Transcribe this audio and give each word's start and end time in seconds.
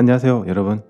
안녕하세요 0.00 0.44
여러분. 0.46 0.80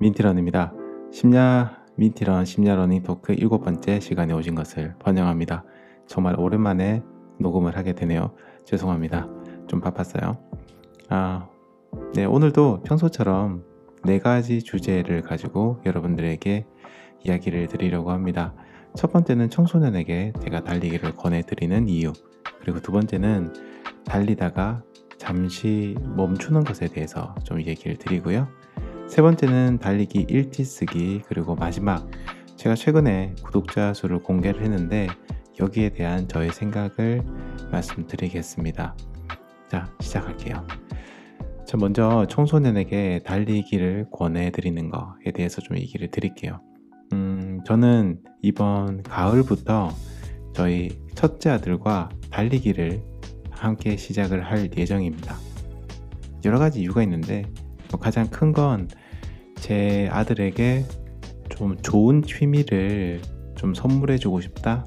민티런입니다. 0.00 0.72
심야 1.12 1.78
민티런 1.94 2.44
심야 2.44 2.74
러닝 2.74 3.04
토크 3.04 3.32
일곱 3.32 3.60
번째 3.62 4.00
시간에 4.00 4.34
오신 4.34 4.56
것을 4.56 4.96
환영합니다. 5.00 5.62
정말 6.08 6.34
오랜만에 6.36 7.04
녹음을 7.38 7.76
하게 7.76 7.92
되네요. 7.92 8.34
죄송합니다. 8.64 9.28
좀 9.68 9.80
바빴어요. 9.80 10.38
아, 11.08 11.48
네 12.14 12.24
오늘도 12.24 12.82
평소처럼 12.82 13.62
네 14.02 14.18
가지 14.18 14.60
주제를 14.60 15.22
가지고 15.22 15.80
여러분들에게 15.86 16.66
이야기를 17.22 17.68
드리려고 17.68 18.10
합니다. 18.10 18.54
첫 18.96 19.12
번째는 19.12 19.50
청소년에게 19.50 20.32
제가 20.42 20.64
달리기를 20.64 21.14
권해드리는 21.14 21.88
이유 21.88 22.12
그리고 22.58 22.80
두 22.80 22.90
번째는 22.90 23.52
달리다가 24.04 24.82
잠시 25.18 25.94
멈추는 26.16 26.64
것에 26.64 26.88
대해서 26.88 27.34
좀 27.44 27.60
얘기를 27.60 27.96
드리고요. 27.96 28.48
세 29.08 29.22
번째는 29.22 29.78
달리기 29.78 30.26
1티 30.26 30.64
쓰기 30.64 31.22
그리고 31.26 31.54
마지막 31.54 32.08
제가 32.56 32.74
최근에 32.74 33.34
구독자 33.42 33.94
수를 33.94 34.22
공개를 34.22 34.62
했는데 34.62 35.08
여기에 35.60 35.90
대한 35.90 36.28
저의 36.28 36.52
생각을 36.52 37.22
말씀드리겠습니다. 37.70 38.96
자 39.68 39.92
시작할게요. 40.00 40.66
자 41.66 41.76
먼저 41.76 42.26
청소년에게 42.28 43.20
달리기를 43.24 44.06
권해드리는 44.12 44.90
것에 44.90 45.32
대해서 45.34 45.60
좀 45.60 45.76
얘기를 45.76 46.10
드릴게요. 46.10 46.60
음, 47.12 47.60
저는 47.64 48.20
이번 48.42 49.02
가을부터 49.02 49.90
저희 50.54 50.90
첫째 51.14 51.50
아들과 51.50 52.08
달리기를 52.30 53.02
함께 53.58 53.96
시작을 53.96 54.44
할 54.44 54.70
예정입니다. 54.76 55.36
여러 56.44 56.58
가지 56.58 56.80
이유가 56.80 57.02
있는데 57.02 57.44
뭐 57.90 57.98
가장 58.00 58.28
큰 58.28 58.52
건 58.52 58.88
제 59.60 60.08
아들에게 60.12 60.84
좀 61.50 61.76
좋은 61.82 62.22
취미를 62.22 63.20
좀 63.56 63.74
선물해 63.74 64.18
주고 64.18 64.40
싶다 64.40 64.86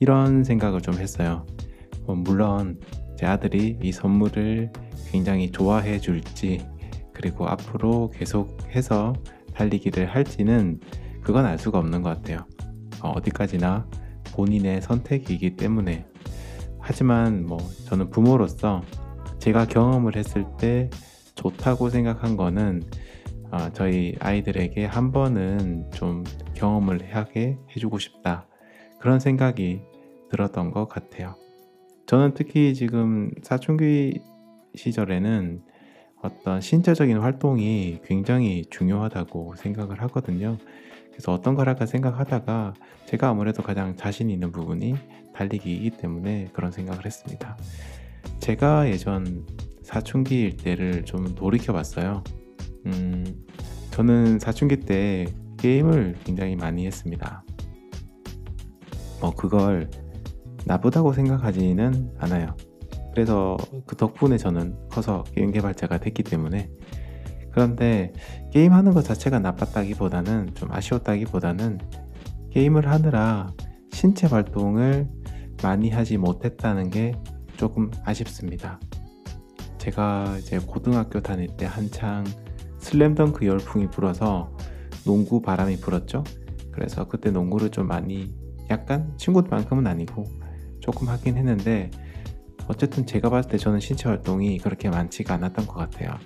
이런 0.00 0.44
생각을 0.44 0.80
좀 0.80 0.94
했어요. 0.94 1.46
뭐 2.04 2.16
물론 2.16 2.80
제 3.16 3.26
아들이 3.26 3.78
이 3.80 3.92
선물을 3.92 4.72
굉장히 5.10 5.50
좋아해 5.50 6.00
줄지 6.00 6.66
그리고 7.12 7.46
앞으로 7.48 8.10
계속해서 8.10 9.14
달리기를 9.54 10.12
할지는 10.12 10.80
그건 11.22 11.46
알 11.46 11.58
수가 11.58 11.78
없는 11.78 12.02
것 12.02 12.10
같아요. 12.10 12.46
어, 13.00 13.10
어디까지나 13.12 13.86
본인의 14.34 14.82
선택이기 14.82 15.56
때문에 15.56 16.04
하지만 16.86 17.46
뭐 17.46 17.56
저는 17.86 18.10
부모로서 18.10 18.82
제가 19.38 19.64
경험을 19.66 20.16
했을 20.16 20.44
때 20.58 20.90
좋다고 21.34 21.88
생각한 21.88 22.36
거는 22.36 22.82
어, 23.50 23.70
저희 23.72 24.14
아이들에게 24.20 24.84
한 24.84 25.10
번은 25.10 25.90
좀 25.92 26.24
경험을 26.54 27.14
하게 27.14 27.58
해주고 27.74 27.98
싶다 27.98 28.46
그런 29.00 29.18
생각이 29.18 29.80
들었던 30.30 30.72
것 30.72 30.86
같아요. 30.86 31.36
저는 32.06 32.34
특히 32.34 32.74
지금 32.74 33.30
사춘기 33.42 34.20
시절에는 34.74 35.62
어떤 36.22 36.60
신체적인 36.60 37.18
활동이 37.18 38.00
굉장히 38.04 38.66
중요하다고 38.68 39.54
생각을 39.56 40.02
하거든요. 40.02 40.58
그래서 41.14 41.32
어떤 41.32 41.54
걸 41.54 41.68
할까 41.68 41.86
생각하다가 41.86 42.74
제가 43.06 43.28
아무래도 43.28 43.62
가장 43.62 43.94
자신 43.94 44.30
있는 44.30 44.50
부분이 44.50 44.96
달리기이기 45.32 45.90
때문에 45.90 46.48
그런 46.52 46.72
생각을 46.72 47.06
했습니다. 47.06 47.56
제가 48.40 48.88
예전 48.88 49.46
사춘기일 49.82 50.56
때를 50.56 51.04
좀 51.04 51.36
돌이켜 51.36 51.72
봤어요. 51.72 52.24
음, 52.86 53.24
저는 53.92 54.40
사춘기 54.40 54.80
때 54.80 55.26
게임을 55.58 56.16
굉장히 56.24 56.56
많이 56.56 56.84
했습니다. 56.84 57.44
뭐 59.20 59.32
그걸 59.34 59.88
나쁘다고 60.64 61.12
생각하지는 61.12 62.10
않아요. 62.18 62.56
그래서 63.12 63.56
그 63.86 63.94
덕분에 63.94 64.36
저는 64.36 64.76
커서 64.90 65.22
게임 65.32 65.52
개발자가 65.52 65.98
됐기 65.98 66.24
때문에 66.24 66.68
그런데 67.54 68.12
게임하는 68.50 68.92
것 68.94 69.04
자체가 69.04 69.38
나빴다기보다는 69.38 70.54
좀 70.54 70.72
아쉬웠다기보다는 70.72 71.78
게임을 72.50 72.90
하느라 72.90 73.52
신체 73.92 74.26
활동을 74.26 75.08
많이 75.62 75.88
하지 75.88 76.18
못했다는 76.18 76.90
게 76.90 77.14
조금 77.56 77.92
아쉽습니다. 78.04 78.80
제가 79.78 80.36
이제 80.38 80.58
고등학교 80.58 81.20
다닐 81.20 81.46
때 81.56 81.64
한창 81.64 82.24
슬램덩크 82.78 83.46
열풍이 83.46 83.88
불어서 83.88 84.56
농구 85.04 85.40
바람이 85.40 85.76
불었죠. 85.76 86.24
그래서 86.72 87.06
그때 87.06 87.30
농구를 87.30 87.70
좀 87.70 87.86
많이 87.86 88.34
약간 88.68 89.16
친구들만큼은 89.16 89.86
아니고 89.86 90.24
조금 90.80 91.08
하긴 91.08 91.36
했는데 91.36 91.92
어쨌든 92.66 93.06
제가 93.06 93.30
봤을 93.30 93.52
때 93.52 93.58
저는 93.58 93.78
신체 93.78 94.08
활동이 94.08 94.58
그렇게 94.58 94.90
많지가 94.90 95.34
않았던 95.34 95.68
것 95.68 95.74
같아요. 95.74 96.18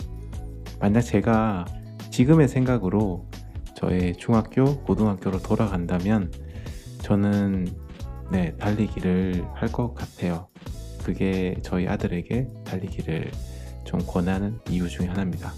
만약 0.80 1.00
제가 1.00 1.64
지금의 2.10 2.48
생각으로 2.48 3.26
저의 3.74 4.16
중학교, 4.16 4.80
고등학교로 4.82 5.38
돌아간다면 5.40 6.32
저는 7.02 7.66
네, 8.30 8.54
달리기를 8.56 9.44
할 9.54 9.68
것 9.72 9.94
같아요. 9.94 10.48
그게 11.04 11.56
저희 11.62 11.86
아들에게 11.88 12.48
달리기를 12.64 13.30
좀 13.84 14.00
권하는 14.06 14.58
이유 14.68 14.88
중에 14.88 15.06
하나입니다. 15.06 15.52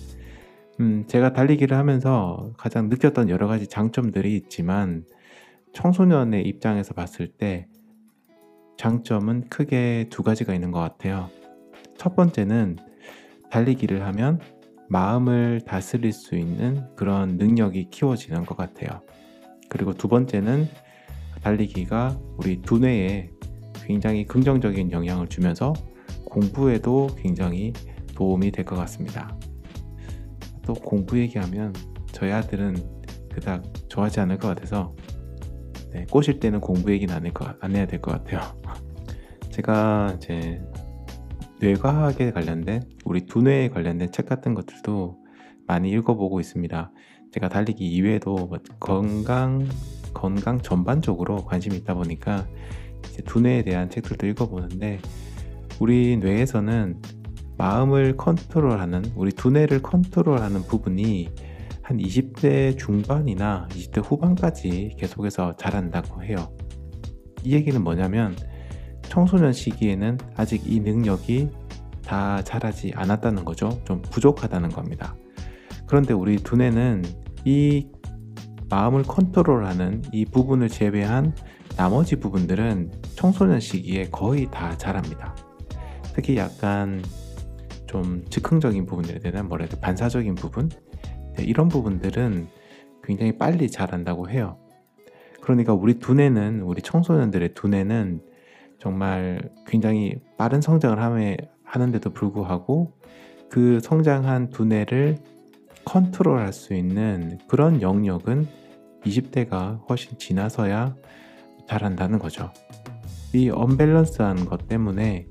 음, 0.81 1.05
제가 1.09 1.33
달리기를 1.33 1.77
하면서 1.77 2.53
가장 2.57 2.89
느꼈던 2.89 3.29
여러 3.29 3.47
가지 3.49 3.67
장점들이 3.67 4.37
있지만 4.37 5.05
청소년의 5.73 6.47
입장에서 6.47 6.95
봤을 6.95 7.29
때 7.29 7.67
장점은 8.79 9.49
크게 9.49 10.07
두 10.11 10.23
가지가 10.23 10.55
있는 10.55 10.71
것 10.71 10.81
같아요. 10.81 11.29
첫 11.99 12.15
번째는 12.17 12.79
달리기를 13.51 14.03
하면 14.07 14.41
마음을 14.91 15.61
다스릴 15.65 16.13
수 16.13 16.35
있는 16.35 16.85
그런 16.97 17.37
능력이 17.37 17.91
키워지는 17.91 18.45
것 18.45 18.57
같아요. 18.57 19.01
그리고 19.69 19.95
두 19.95 20.09
번째는 20.09 20.69
달리기가 21.43 22.19
우리 22.37 22.61
두뇌에 22.61 23.31
굉장히 23.85 24.27
긍정적인 24.27 24.91
영향을 24.91 25.29
주면서 25.29 25.73
공부에도 26.25 27.09
굉장히 27.17 27.73
도움이 28.17 28.51
될 28.51 28.65
것 28.65 28.75
같습니다. 28.77 29.39
또 30.67 30.75
공부 30.75 31.19
얘기하면 31.21 31.73
저희 32.13 32.33
아들은 32.33 32.77
그닥 33.33 33.63
좋아하지 33.89 34.19
않을 34.21 34.39
것 34.39 34.49
같아서 34.49 34.95
네, 35.93 36.05
꼬실 36.11 36.41
때는 36.41 36.61
공부 36.61 36.91
얘기는 36.93 37.15
안, 37.15 37.25
안 37.61 37.77
해야 37.77 37.87
될 37.87 38.01
것 38.01 38.11
같아요. 38.11 38.41
제가 39.51 40.15
이제 40.17 40.61
뇌과학에 41.61 42.33
관련된 42.33 42.83
우리 43.05 43.27
두뇌에 43.27 43.69
관련된 43.69 44.11
책 44.13 44.27
같은 44.27 44.55
것들도 44.55 45.19
많이 45.67 45.91
읽어보고 45.91 46.41
있습니다. 46.41 46.91
제가 47.33 47.49
달리기 47.49 47.87
이외에도 47.87 48.35
뭐 48.35 48.59
건강 48.81 49.69
건강 50.15 50.61
전반적으로 50.61 51.45
관심이 51.45 51.77
있다 51.77 51.95
보니까 51.95 52.47
두뇌에 53.27 53.63
대한 53.63 53.91
책들도 53.91 54.27
읽어보는데 54.27 54.99
우리 55.79 56.17
뇌에서는 56.17 57.01
마음을 57.59 58.17
컨트롤하는 58.17 59.05
우리 59.15 59.31
두뇌를 59.31 59.83
컨트롤하는 59.83 60.63
부분이 60.63 61.29
한 61.83 61.99
20대 61.99 62.79
중반이나 62.79 63.69
20대 63.71 64.03
후반까지 64.03 64.97
계속해서 64.99 65.57
자란다고 65.57 66.25
해요. 66.25 66.51
이 67.45 67.53
얘기는 67.53 67.83
뭐냐면 67.83 68.35
청소년 69.11 69.53
시기에는 69.53 70.19
아직 70.37 70.63
이 70.67 70.79
능력이 70.79 71.51
다 72.05 72.43
자라지 72.43 72.93
않았다는 72.95 73.45
거죠. 73.45 73.81
좀 73.85 74.01
부족하다는 74.03 74.71
겁니다. 74.71 75.17
그런데 75.87 76.15
우리 76.15 76.37
두뇌는 76.37 77.05
이 77.45 77.89
마음을 78.71 79.03
컨트롤하는 79.03 80.03
이 80.13 80.25
부분을 80.25 80.69
제외한 80.69 81.35
나머지 81.77 82.17
부분들은 82.17 82.93
청소년 83.17 83.59
시기에 83.59 84.11
거의 84.11 84.49
다 84.49 84.79
자랍니다. 84.79 85.35
특히 86.15 86.37
약간 86.37 87.03
좀 87.87 88.25
즉흥적인 88.31 88.87
부분들에 88.87 89.19
대한 89.19 89.49
돼 89.49 89.81
반사적인 89.81 90.37
부분 90.37 90.69
네, 91.37 91.43
이런 91.43 91.69
부분들은 91.69 92.47
굉장히 93.03 93.37
빨리 93.37 93.69
자란다고 93.69 94.31
해요. 94.31 94.57
그러니까 95.41 95.75
우리 95.75 95.99
두뇌는 95.99 96.61
우리 96.61 96.81
청소년들의 96.81 97.55
두뇌는 97.55 98.30
정말 98.81 99.51
굉장히 99.67 100.17
빠른 100.37 100.61
성장을 100.61 100.99
하는데도 101.65 102.11
불구하고 102.11 102.93
그 103.49 103.79
성장한 103.81 104.51
두뇌를 104.51 105.19
컨트롤할 105.85 106.53
수 106.53 106.75
있는 106.75 107.39
그런 107.47 107.83
영역은 107.83 108.47
20대가 109.05 109.81
훨씬 109.89 110.19
지나서야 110.19 110.97
잘한다는 111.69 112.19
거죠. 112.19 112.53
이 113.33 113.51
언밸런스한 113.51 114.47
것 114.47 114.67
때문에 114.67 115.27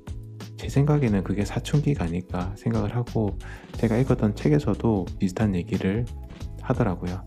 제 0.56 0.68
생각에는 0.68 1.24
그게 1.24 1.44
사춘기가 1.44 2.04
아닐까 2.04 2.52
생각을 2.56 2.94
하고 2.94 3.38
제가 3.74 3.96
읽었던 3.96 4.36
책에서도 4.36 5.06
비슷한 5.18 5.54
얘기를 5.54 6.04
하더라고요. 6.60 7.26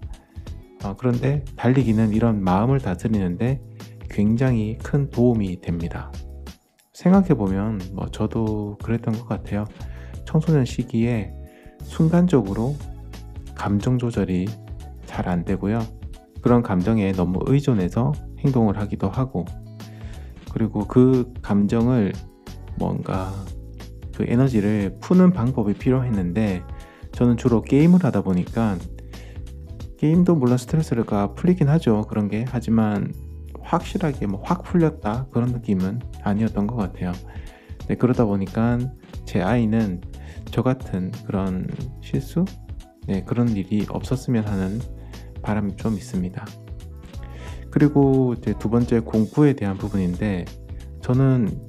어, 0.83 0.95
그런데 0.97 1.43
달리기는 1.55 2.13
이런 2.13 2.43
마음을 2.43 2.79
다스리는데 2.79 3.61
굉장히 4.13 4.77
큰 4.77 5.09
도움이 5.09 5.59
됩니다. 5.61 6.11
생각해보면 6.93 7.81
뭐 7.93 8.07
저도 8.11 8.77
그랬던 8.83 9.15
것 9.15 9.27
같아요. 9.27 9.65
청소년 10.25 10.65
시기에 10.65 11.33
순간적으로 11.81 12.75
감정 13.55 13.97
조절이 13.97 14.45
잘 15.05 15.27
안 15.27 15.43
되고요. 15.43 15.79
그런 16.41 16.61
감정에 16.61 17.11
너무 17.11 17.39
의존해서 17.45 18.11
행동을 18.39 18.77
하기도 18.77 19.09
하고 19.09 19.45
그리고 20.51 20.87
그 20.87 21.33
감정을 21.41 22.13
뭔가 22.77 23.33
그 24.15 24.25
에너지를 24.27 24.97
푸는 25.01 25.31
방법이 25.33 25.73
필요했는데 25.73 26.63
저는 27.13 27.37
주로 27.37 27.61
게임을 27.61 28.03
하다 28.03 28.21
보니까 28.21 28.77
게임도 29.97 30.35
물론 30.35 30.57
스트레스가 30.57 31.33
풀리긴 31.33 31.69
하죠. 31.69 32.03
그런 32.09 32.27
게 32.27 32.45
하지만 32.47 33.11
확실하게 33.63 34.27
뭐 34.27 34.41
확 34.45 34.63
풀렸다 34.63 35.27
그런 35.31 35.51
느낌은 35.51 35.99
아니었던 36.23 36.67
것 36.67 36.75
같아요. 36.75 37.11
네, 37.87 37.95
그러다 37.95 38.25
보니까 38.25 38.79
제 39.25 39.41
아이는 39.41 40.01
저 40.45 40.61
같은 40.61 41.11
그런 41.25 41.67
실수 42.01 42.45
네, 43.07 43.23
그런 43.23 43.49
일이 43.49 43.85
없었으면 43.89 44.47
하는 44.47 44.79
바람이 45.41 45.75
좀 45.77 45.93
있습니다. 45.93 46.45
그리고 47.71 48.35
이제 48.37 48.53
두 48.59 48.69
번째 48.69 48.99
공부에 48.99 49.53
대한 49.53 49.77
부분인데 49.77 50.45
저는 51.01 51.59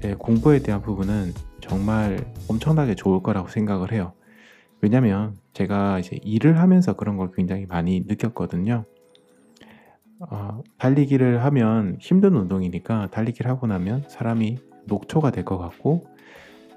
네, 0.00 0.14
공부에 0.14 0.58
대한 0.58 0.82
부분은 0.82 1.32
정말 1.60 2.18
엄청나게 2.48 2.94
좋을 2.96 3.22
거라고 3.22 3.48
생각을 3.48 3.92
해요. 3.92 4.12
왜냐면 4.80 5.36
제가 5.52 6.00
이제 6.00 6.18
일을 6.22 6.58
하면서 6.58 6.94
그런 6.94 7.16
걸 7.16 7.30
굉장히 7.32 7.66
많이 7.66 8.00
느꼈거든요. 8.06 8.84
어, 10.30 10.62
달리기를 10.78 11.44
하면 11.44 11.96
힘든 12.00 12.34
운동이니까 12.36 13.08
달리기를 13.10 13.50
하고 13.50 13.66
나면 13.66 14.04
사람이 14.08 14.58
녹초가 14.86 15.30
될 15.30 15.44
것 15.44 15.58
같고 15.58 16.04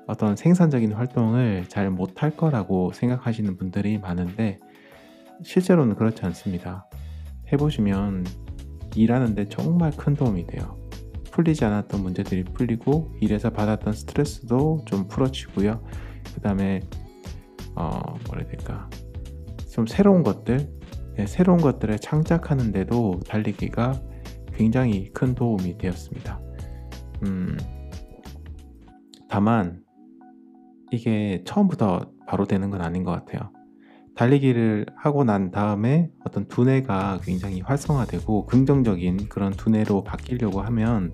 어떤 0.08 0.36
생산적인 0.36 0.94
활동을 0.94 1.66
잘 1.68 1.90
못할 1.90 2.36
거라고 2.36 2.92
생각하시는 2.94 3.58
분들이 3.58 3.98
많은데 3.98 4.60
실제로는 5.44 5.96
그렇지 5.96 6.24
않습니다. 6.26 6.88
해보시면 7.52 8.26
일하는데 8.96 9.50
정말 9.50 9.92
큰 9.92 10.16
도움이 10.16 10.48
돼요. 10.48 10.78
풀리지 11.32 11.66
않았던 11.66 12.02
문제들이 12.02 12.46
풀리고 12.46 13.14
일에서 13.20 13.50
받았던 13.50 13.94
스트레스도 13.94 14.84
좀 14.86 15.08
풀어지고요. 15.08 15.84
그 16.34 16.42
다음에 16.42 16.82
어 17.76 18.00
뭐라 18.28 18.44
해야 18.44 18.48
될까 18.48 18.90
좀 19.70 19.86
새로운 19.86 20.24
것들 20.24 20.58
네, 20.58 20.70
새로운 21.26 21.60
것들을 21.60 21.98
창작하는데도 22.00 23.22
달리기가 23.28 24.02
굉장히 24.54 25.12
큰 25.14 25.36
도움이 25.36 25.78
되었습니다. 25.78 26.40
음, 27.24 27.58
다만 29.30 29.84
이게 30.92 31.42
처음부터 31.46 32.12
바로 32.28 32.46
되는 32.46 32.70
건 32.70 32.82
아닌 32.82 33.04
것 33.04 33.12
같아요. 33.12 33.52
달리기를 34.16 34.86
하고 34.96 35.24
난 35.26 35.52
다음에 35.52 36.10
어떤 36.26 36.48
두뇌가 36.48 37.20
굉장히 37.24 37.60
활성화되고 37.62 38.46
긍정적인 38.46 39.28
그런 39.28 39.52
두뇌로 39.52 40.04
바뀌려고 40.04 40.62
하면 40.62 41.14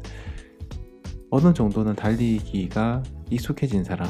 어느 1.32 1.54
정도는 1.54 1.96
달리기가 1.96 3.02
익숙해진 3.32 3.84
사람, 3.84 4.08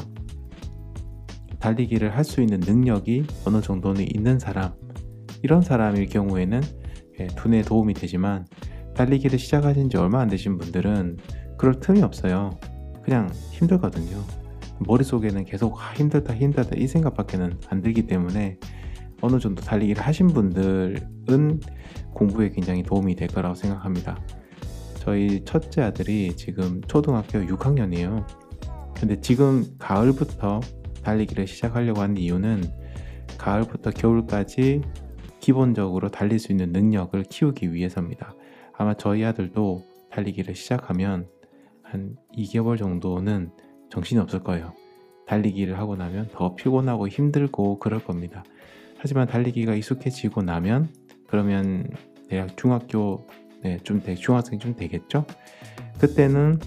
달리기를 1.58 2.14
할 2.14 2.24
수 2.24 2.40
있는 2.42 2.60
능력이 2.60 3.24
어느 3.46 3.60
정도는 3.62 4.04
있는 4.14 4.38
사람, 4.38 4.72
이런 5.42 5.62
사람일 5.62 6.06
경우에는 6.06 6.60
예, 7.20 7.26
두뇌에 7.26 7.62
도움이 7.62 7.94
되지만 7.94 8.46
달리기를 8.94 9.38
시작하신 9.38 9.90
지 9.90 9.96
얼마 9.96 10.20
안 10.20 10.28
되신 10.28 10.58
분들은 10.58 11.18
그럴 11.58 11.80
틈이 11.80 12.02
없어요. 12.02 12.58
그냥 13.02 13.28
힘들거든요. 13.50 14.16
머릿속에는 14.80 15.44
계속 15.44 15.80
아, 15.80 15.92
힘들다 15.94 16.34
힘들다 16.34 16.76
이 16.76 16.86
생각밖에는 16.86 17.58
안 17.68 17.82
들기 17.82 18.06
때문에 18.06 18.58
어느 19.20 19.38
정도 19.38 19.62
달리기를 19.62 20.02
하신 20.02 20.28
분들은 20.28 21.60
공부에 22.12 22.50
굉장히 22.50 22.82
도움이 22.82 23.14
될 23.14 23.28
거라고 23.28 23.54
생각합니다. 23.54 24.18
저희 24.96 25.44
첫째 25.44 25.82
아들이 25.82 26.36
지금 26.36 26.80
초등학교 26.86 27.40
6학년이에요. 27.40 28.26
근데 28.94 29.20
지금 29.20 29.64
가을부터 29.78 30.60
달리기를 31.02 31.46
시작하려고 31.46 32.00
한 32.00 32.16
이유는 32.16 32.62
가을부터 33.38 33.90
겨울까지 33.90 34.82
기본적으로 35.42 36.08
달릴 36.08 36.38
수 36.38 36.52
있는 36.52 36.70
능력을 36.72 37.20
키우기 37.24 37.74
위해서입니다. 37.74 38.34
아마 38.72 38.94
저희 38.94 39.24
아들도 39.24 39.84
달리기를 40.10 40.54
시작하면 40.54 41.26
한 41.82 42.16
2개월 42.36 42.78
정도는 42.78 43.50
정신이 43.90 44.20
없을 44.20 44.38
거예요. 44.44 44.72
달리기를 45.26 45.78
하고 45.78 45.96
나면 45.96 46.28
더 46.32 46.54
피곤하고 46.54 47.08
힘들고 47.08 47.80
그럴 47.80 48.02
겁니다. 48.04 48.44
하지만 48.98 49.26
달리기가 49.26 49.74
익숙해지고 49.74 50.42
나면 50.42 50.88
그러면 51.26 51.90
대학 52.28 52.56
중학교 52.56 53.26
네, 53.62 53.78
좀 53.82 54.00
되, 54.00 54.14
중학생이 54.14 54.60
좀 54.60 54.76
되겠죠? 54.76 55.26
그때는 55.98 56.60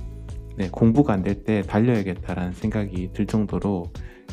네, 0.57 0.69
공부가 0.69 1.13
안 1.13 1.23
될 1.23 1.43
때 1.45 1.61
달려야겠다라는 1.61 2.51
생각이 2.53 3.11
들 3.13 3.25
정도로 3.25 3.85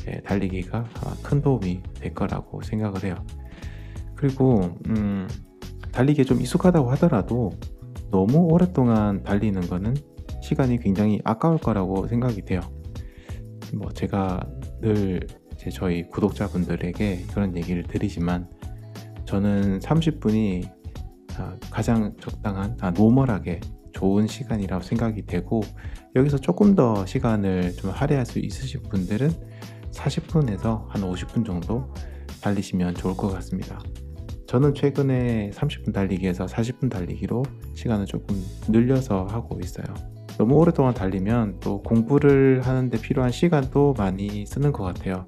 네, 0.04 0.20
달리기가 0.22 0.78
아마 0.78 1.14
큰 1.22 1.40
도움이 1.42 1.80
될 1.94 2.12
거라고 2.12 2.60
생각을 2.62 3.04
해요. 3.04 3.14
그리고 4.22 4.78
음, 4.86 5.26
달리기에 5.90 6.24
좀 6.24 6.40
익숙하다고 6.40 6.92
하더라도 6.92 7.50
너무 8.12 8.46
오랫동안 8.52 9.24
달리는 9.24 9.60
거는 9.62 9.96
시간이 10.40 10.78
굉장히 10.78 11.20
아까울 11.24 11.58
거라고 11.58 12.06
생각이 12.06 12.44
돼요. 12.44 12.60
뭐 13.74 13.90
제가 13.92 14.48
늘 14.80 15.26
저희 15.72 16.08
구독자분들에게 16.08 17.24
그런 17.32 17.56
얘기를 17.56 17.82
드리지만 17.82 18.48
저는 19.24 19.80
30분이 19.80 20.70
아, 21.38 21.56
가장 21.70 22.14
적당한, 22.20 22.76
아, 22.80 22.92
노멀하게 22.92 23.58
좋은 23.92 24.28
시간이라고 24.28 24.84
생각이 24.84 25.26
되고 25.26 25.62
여기서 26.14 26.38
조금 26.38 26.76
더 26.76 27.04
시간을 27.06 27.72
좀 27.72 27.90
할애할 27.90 28.24
수 28.24 28.38
있으신 28.38 28.82
분들은 28.88 29.30
40분에서 29.90 30.86
한 30.90 31.02
50분 31.02 31.44
정도 31.44 31.92
달리시면 32.40 32.94
좋을 32.94 33.16
것 33.16 33.28
같습니다. 33.28 33.80
저는 34.52 34.74
최근에 34.74 35.50
30분 35.54 35.94
달리기에서 35.94 36.44
40분 36.44 36.90
달리기로 36.90 37.42
시간을 37.72 38.04
조금 38.04 38.36
늘려서 38.68 39.24
하고 39.24 39.58
있어요. 39.60 39.86
너무 40.36 40.56
오랫동안 40.56 40.92
달리면 40.92 41.60
또 41.60 41.82
공부를 41.82 42.60
하는데 42.60 43.00
필요한 43.00 43.30
시간도 43.30 43.94
많이 43.96 44.44
쓰는 44.44 44.72
것 44.72 44.84
같아요. 44.84 45.24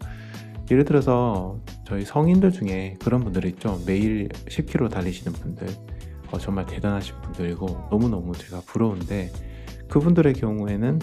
예를 0.71 0.85
들어서 0.85 1.59
저희 1.87 2.05
성인들 2.05 2.53
중에 2.53 2.97
그런 3.03 3.25
분들 3.25 3.47
있죠. 3.47 3.81
매일 3.87 4.29
10km 4.29 4.91
달리시는 4.91 5.33
분들. 5.33 5.69
어, 6.31 6.37
정말 6.37 6.67
대단하신 6.67 7.15
분들이고 7.23 7.89
너무너무 7.91 8.35
제가 8.35 8.61
부러운데 8.67 9.31
그분들의 9.89 10.35
경우에는 10.35 10.99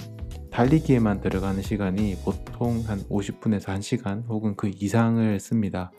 달리기에만 0.52 1.22
들어가는 1.22 1.60
시간이 1.64 2.18
보통 2.24 2.84
한 2.86 3.00
50분에서 3.10 3.70
1시간 3.80 4.28
혹은 4.28 4.56
그 4.56 4.70
이상을 4.76 5.40
씁니다. 5.40 5.92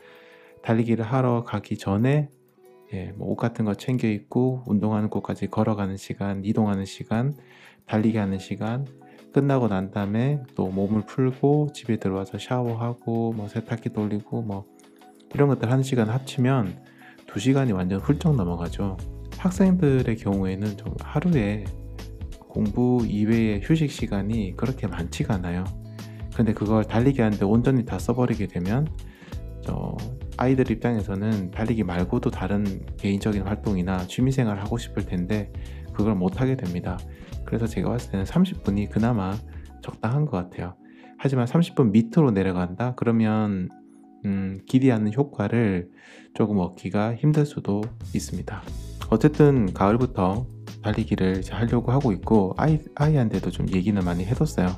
달리기를 0.62 1.04
하러 1.04 1.45
가기 1.45 1.76
전에 1.78 2.28
예, 2.92 3.12
뭐 3.16 3.33
옷 3.33 3.37
같은 3.37 3.64
거 3.64 3.75
챙겨 3.75 4.07
입고 4.07 4.64
운동하는 4.66 5.09
곳까지 5.09 5.49
걸어가는 5.49 5.97
시간, 5.97 6.45
이동하는 6.45 6.85
시간, 6.85 7.35
달리기 7.87 8.19
하는 8.19 8.38
시간, 8.38 8.87
끝나고 9.33 9.69
난 9.69 9.90
다음에 9.90 10.42
또 10.54 10.69
몸을 10.69 11.02
풀고 11.07 11.71
집에 11.73 11.97
들어와서 11.97 12.38
샤워하고 12.38 13.33
뭐 13.33 13.49
세탁기 13.49 13.90
돌리고 13.90 14.42
뭐 14.42 14.66
이런 15.35 15.49
것들 15.49 15.71
한 15.71 15.83
시간 15.83 16.11
합치면 16.11 16.83
두 17.26 17.40
시간이 17.40 17.73
완전 17.73 17.99
훌쩍 17.99 18.37
넘어가죠. 18.37 18.99
학생들의 19.38 20.14
경우에는 20.19 20.76
좀 20.76 20.95
하루에 21.00 21.64
공부 22.40 23.02
이외의 23.09 23.62
휴식 23.64 23.90
시간이 23.90 24.54
그렇게 24.57 24.87
많지가 24.87 25.35
않아요. 25.37 25.64
근데 26.37 26.52
그걸 26.52 26.85
달리기 26.85 27.23
하는데 27.23 27.42
온전히 27.47 27.87
다 27.87 27.99
써버리게 27.99 28.49
되면 28.49 28.87
어, 29.71 29.97
아이들 30.37 30.71
입장에서는 30.71 31.51
달리기 31.51 31.85
말고도 31.85 32.31
다른 32.31 32.87
개인적인 32.97 33.43
활동이나 33.43 34.07
취미생활 34.07 34.59
하고 34.61 34.79
싶을 34.79 35.05
텐데 35.05 35.53
그걸 35.93 36.15
못하게 36.15 36.57
됩니다. 36.57 36.99
그래서 37.45 37.67
제가 37.67 37.91
봤을 37.91 38.11
때는 38.12 38.25
30분이 38.25 38.91
그나마 38.91 39.37
적당한 39.83 40.25
것 40.25 40.33
같아요. 40.33 40.75
하지만 41.19 41.47
30분 41.47 41.91
밑으로 41.91 42.31
내려간다? 42.31 42.95
그러면 42.97 43.69
음, 44.25 44.61
기대하는 44.67 45.12
효과를 45.12 45.91
조금 46.35 46.59
얻기가 46.59 47.15
힘들 47.17 47.45
수도 47.45 47.83
있습니다. 48.15 48.62
어쨌든 49.11 49.73
가을부터 49.75 50.47
달리기를 50.83 51.43
하려고 51.51 51.93
하고 51.93 52.12
있고 52.12 52.55
아이, 52.57 52.79
아이한테도 52.95 53.51
좀 53.51 53.69
얘기는 53.71 54.03
많이 54.05 54.25
해뒀어요. 54.25 54.69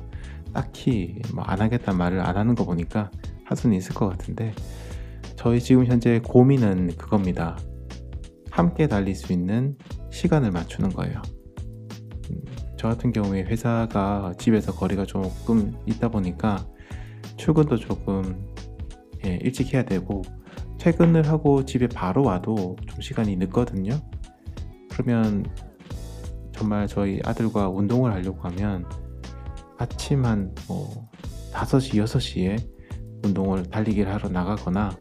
딱히 0.53 1.21
뭐 1.33 1.43
안 1.47 1.61
하겠다는 1.61 1.97
말을 1.97 2.19
안 2.21 2.37
하는 2.37 2.55
거 2.55 2.65
보니까 2.65 3.11
할 3.43 3.57
수는 3.57 3.77
있을 3.77 3.93
것 3.93 4.07
같은데 4.09 4.53
저희 5.35 5.59
지금 5.59 5.85
현재 5.85 6.19
고민은 6.19 6.95
그겁니다. 6.97 7.57
함께 8.49 8.87
달릴 8.87 9.15
수 9.15 9.33
있는 9.33 9.77
시간을 10.11 10.51
맞추는 10.51 10.91
거예요. 10.91 11.21
음, 12.31 12.41
저 12.77 12.87
같은 12.87 13.11
경우에 13.11 13.43
회사가 13.43 14.33
집에서 14.37 14.73
거리가 14.73 15.05
조금 15.05 15.73
있다 15.85 16.09
보니까 16.09 16.65
출근도 17.37 17.77
조금 17.77 18.47
예, 19.25 19.39
일찍 19.41 19.73
해야 19.73 19.83
되고 19.83 20.21
퇴근을 20.79 21.27
하고 21.27 21.65
집에 21.65 21.87
바로 21.87 22.23
와도 22.23 22.75
좀 22.87 23.01
시간이 23.01 23.35
늦거든요. 23.37 23.99
그러면 24.89 25.45
정말 26.53 26.87
저희 26.87 27.19
아들과 27.25 27.69
운동을 27.69 28.13
하려고 28.13 28.39
하면 28.47 28.85
아침 29.77 30.23
한뭐 30.23 31.09
5시, 31.51 32.01
6시에 32.03 32.75
운동을 33.25 33.63
달리기를 33.63 34.13
하러 34.13 34.29
나가거나 34.29 34.95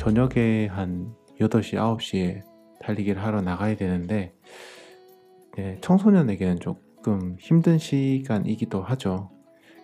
저녁에 0.00 0.66
한 0.66 1.14
8시, 1.38 1.74
9시에 1.74 2.40
달리기를 2.80 3.22
하러 3.22 3.42
나가야 3.42 3.76
되는데 3.76 4.32
네, 5.58 5.76
청소년에게는 5.82 6.58
조금 6.58 7.36
힘든 7.38 7.76
시간이기도 7.76 8.82
하죠. 8.82 9.30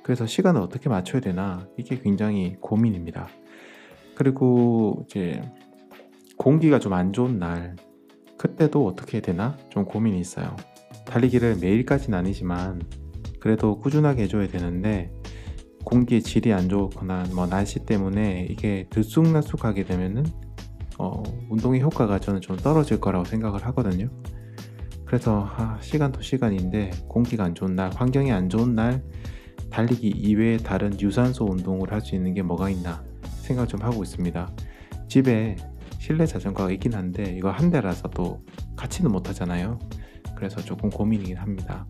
그래서 0.02 0.24
시간을 0.24 0.62
어떻게 0.62 0.88
맞춰야 0.88 1.20
되나 1.20 1.68
이게 1.76 1.98
굉장히 1.98 2.56
고민입니다. 2.62 3.28
그리고 4.14 5.04
이제 5.04 5.42
공기가 6.38 6.78
좀 6.78 6.94
안 6.94 7.12
좋은 7.12 7.38
날 7.38 7.76
그때도 8.38 8.86
어떻게 8.86 9.18
해야 9.18 9.22
되나 9.22 9.58
좀 9.68 9.84
고민이 9.84 10.18
있어요. 10.18 10.56
달리기를 11.04 11.58
매일까지는 11.60 12.18
아니지만 12.18 12.80
그래도 13.38 13.78
꾸준하게 13.80 14.22
해줘야 14.22 14.48
되는데 14.48 15.12
공기의 15.86 16.20
질이 16.20 16.52
안 16.52 16.68
좋거나 16.68 17.26
뭐 17.32 17.46
날씨 17.46 17.78
때문에 17.86 18.48
이게 18.50 18.86
들쑥날쑥하게 18.90 19.84
되면은 19.84 20.26
어, 20.98 21.22
운동의 21.48 21.80
효과가 21.80 22.18
저는 22.18 22.40
좀 22.40 22.56
떨어질 22.56 23.00
거라고 23.00 23.24
생각을 23.24 23.64
하거든요. 23.66 24.08
그래서 25.04 25.48
아, 25.56 25.78
시간도 25.80 26.22
시간인데 26.22 26.90
공기가 27.06 27.44
안 27.44 27.54
좋은 27.54 27.76
날, 27.76 27.90
환경이 27.94 28.32
안 28.32 28.48
좋은 28.48 28.74
날 28.74 29.04
달리기 29.70 30.08
이외에 30.08 30.56
다른 30.56 31.00
유산소 31.00 31.44
운동을 31.44 31.92
할 31.92 32.00
수 32.00 32.16
있는 32.16 32.34
게 32.34 32.42
뭐가 32.42 32.68
있나 32.68 33.04
생각 33.40 33.68
좀 33.68 33.80
하고 33.82 34.02
있습니다. 34.02 34.50
집에 35.08 35.54
실내 36.00 36.26
자전거가 36.26 36.72
있긴 36.72 36.94
한데 36.94 37.36
이거 37.36 37.50
한 37.50 37.70
대라서 37.70 38.08
또 38.08 38.44
같이는 38.74 39.12
못 39.12 39.28
하잖아요. 39.28 39.78
그래서 40.34 40.60
조금 40.60 40.90
고민이긴 40.90 41.36
합니다. 41.36 41.86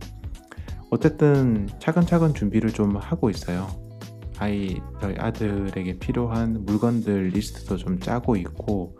어쨌든 0.91 1.67
차근차근 1.79 2.35
준비를 2.35 2.71
좀 2.73 2.97
하고 2.97 3.31
있어요. 3.31 3.86
아이 4.39 4.81
저희 5.01 5.15
아들에게 5.19 5.99
필요한 5.99 6.65
물건들 6.65 7.29
리스트도 7.29 7.77
좀 7.77 7.99
짜고 7.99 8.37
있고 8.37 8.99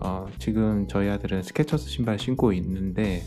어, 0.00 0.26
지금 0.38 0.88
저희 0.88 1.08
아들은 1.08 1.42
스케쳐스 1.42 1.88
신발 1.88 2.18
신고 2.18 2.52
있는데 2.52 3.22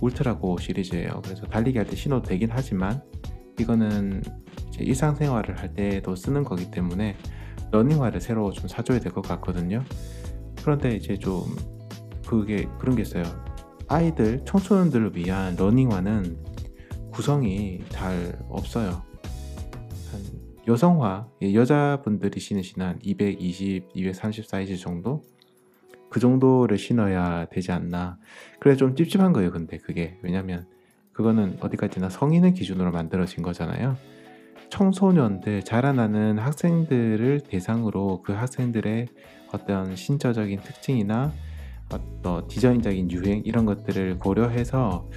울트라고 0.00 0.58
시리즈예요. 0.58 1.20
그래서 1.24 1.46
달리기 1.46 1.78
할 1.78 1.86
때 1.86 1.96
신어도 1.96 2.28
되긴 2.28 2.50
하지만 2.52 3.02
이거는 3.58 4.22
일상생활을 4.78 5.58
할 5.58 5.74
때도 5.74 6.16
쓰는 6.16 6.44
거기 6.44 6.70
때문에 6.70 7.16
러닝화를 7.70 8.20
새로 8.20 8.50
좀 8.52 8.68
사줘야 8.68 9.00
될 9.00 9.12
것 9.12 9.22
같거든요. 9.22 9.82
그런데 10.62 10.94
이제 10.96 11.16
좀 11.16 11.44
그게 12.26 12.68
그런 12.78 12.96
게 12.96 13.02
있어요. 13.02 13.24
아이들 13.88 14.44
청소년들을 14.44 15.16
위한 15.16 15.56
러닝화는 15.56 16.38
구성이 17.12 17.80
잘 17.90 18.38
없어요. 18.48 19.02
여성화 20.66 21.26
예, 21.42 21.54
여자분들이 21.54 22.38
신으시는 22.40 22.86
한 22.86 22.98
220, 23.02 23.90
230 23.94 24.46
사이즈 24.46 24.76
정도 24.76 25.22
그 26.08 26.20
정도를 26.20 26.76
신어야 26.76 27.46
되지 27.46 27.72
않나. 27.72 28.18
그래 28.60 28.76
좀 28.76 28.94
찝찝한 28.94 29.32
거예요. 29.32 29.50
근데 29.50 29.78
그게 29.78 30.18
왜냐면 30.22 30.66
그거는 31.12 31.56
어디까지나 31.60 32.10
성인을 32.10 32.52
기준으로 32.52 32.90
만들어진 32.90 33.42
거잖아요. 33.42 33.96
청소년들 34.68 35.62
자라나는 35.64 36.38
학생들을 36.38 37.40
대상으로 37.40 38.22
그 38.22 38.32
학생들의 38.32 39.08
어떤 39.52 39.96
신체적인 39.96 40.60
특징이나 40.60 41.32
어떤 41.92 42.48
디자인적인 42.48 43.10
유행 43.10 43.42
이런 43.44 43.66
것들을 43.66 44.18
고려해서 44.18 45.08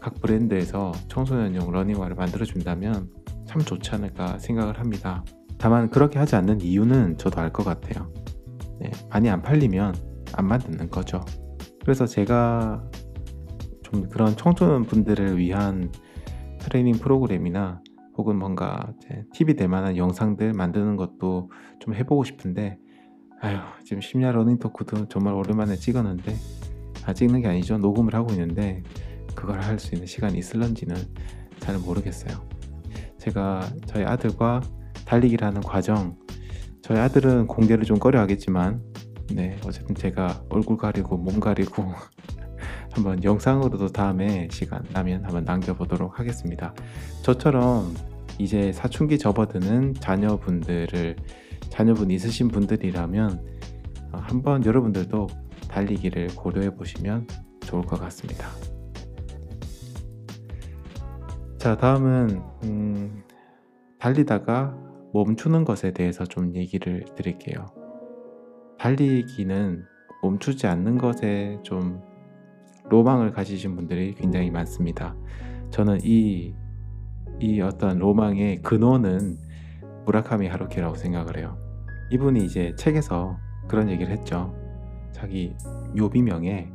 각 0.00 0.20
브랜드에서 0.20 0.92
청소년용 1.08 1.72
러닝화를 1.72 2.16
만들어 2.16 2.44
준다면 2.44 3.10
참 3.48 3.60
좋지 3.62 3.90
않을까 3.94 4.38
생각을 4.38 4.78
합니다. 4.78 5.24
다만 5.58 5.90
그렇게 5.90 6.18
하지 6.18 6.36
않는 6.36 6.60
이유는 6.60 7.18
저도 7.18 7.40
알 7.40 7.52
것 7.52 7.64
같아요. 7.64 8.12
네, 8.80 8.90
많이 9.10 9.28
안 9.28 9.42
팔리면 9.42 9.94
안 10.34 10.46
만드는 10.46 10.90
거죠. 10.90 11.24
그래서 11.82 12.06
제가 12.06 12.88
좀 13.82 14.08
그런 14.08 14.36
청소년 14.36 14.84
분들을 14.84 15.38
위한 15.38 15.90
트레이닝 16.60 16.96
프로그램이나 16.96 17.82
혹은 18.16 18.36
뭔가 18.38 18.92
팁이 19.32 19.54
될 19.54 19.68
만한 19.68 19.96
영상들 19.96 20.52
만드는 20.52 20.96
것도 20.96 21.50
좀 21.80 21.94
해보고 21.94 22.24
싶은데 22.24 22.78
아휴 23.40 23.58
지금 23.84 24.00
심야 24.02 24.32
러닝 24.32 24.58
토크도 24.58 25.08
정말 25.08 25.34
오랜만에 25.34 25.76
찍었는데 25.76 26.34
아 27.06 27.14
찍는 27.14 27.40
게 27.42 27.48
아니죠 27.48 27.78
녹음을 27.78 28.14
하고 28.14 28.32
있는데 28.32 28.82
그걸 29.34 29.60
할 29.62 29.78
수 29.78 29.94
있는 29.94 30.06
시간이 30.06 30.36
있을런지는 30.38 30.96
잘 31.60 31.78
모르겠어요 31.78 32.46
제가 33.28 33.68
저희 33.86 34.04
아들과 34.04 34.62
달리기를 35.04 35.46
하는 35.46 35.60
과정 35.60 36.16
저희 36.82 36.98
아들은 36.98 37.46
공개를 37.46 37.84
좀 37.84 37.98
꺼려 37.98 38.20
하겠지만 38.20 38.82
네 39.34 39.56
어쨌든 39.66 39.94
제가 39.94 40.44
얼굴 40.48 40.76
가리고 40.76 41.16
몸 41.16 41.40
가리고 41.40 41.84
한번 42.92 43.22
영상으로도 43.22 43.88
다음에 43.88 44.48
시간 44.50 44.82
나면 44.92 45.24
한번 45.24 45.44
남겨보도록 45.44 46.18
하겠습니다 46.18 46.74
저처럼 47.22 47.94
이제 48.38 48.72
사춘기 48.72 49.18
접어드는 49.18 49.94
자녀분들을 49.94 51.16
자녀분 51.68 52.10
있으신 52.10 52.48
분들이라면 52.48 53.46
어, 54.12 54.18
한번 54.22 54.64
여러분들도 54.64 55.26
달리기를 55.68 56.28
고려해 56.28 56.74
보시면 56.74 57.26
좋을 57.60 57.84
것 57.84 58.00
같습니다. 58.00 58.48
자, 61.58 61.76
다음은 61.76 62.40
음, 62.62 63.24
달리다가 63.98 64.78
멈추는 65.12 65.64
것에 65.64 65.92
대해서 65.92 66.24
좀 66.24 66.54
얘기를 66.54 67.04
드릴게요. 67.16 67.66
달리기는 68.78 69.84
멈추지 70.22 70.68
않는 70.68 70.98
것에 70.98 71.58
좀 71.64 72.00
로망을 72.88 73.32
가지신 73.32 73.74
분들이 73.74 74.14
굉장히 74.14 74.52
많습니다. 74.52 75.16
저는 75.70 75.98
이, 76.04 76.54
이 77.40 77.60
어떤 77.60 77.98
로망의 77.98 78.62
근원은 78.62 79.36
무라카미 80.06 80.46
하루키라고 80.46 80.94
생각을 80.94 81.38
해요. 81.38 81.58
이분이 82.12 82.44
이제 82.44 82.72
책에서 82.76 83.36
그런 83.66 83.90
얘기를 83.90 84.12
했죠. 84.12 84.54
자기 85.10 85.56
묘비명에 85.96 86.70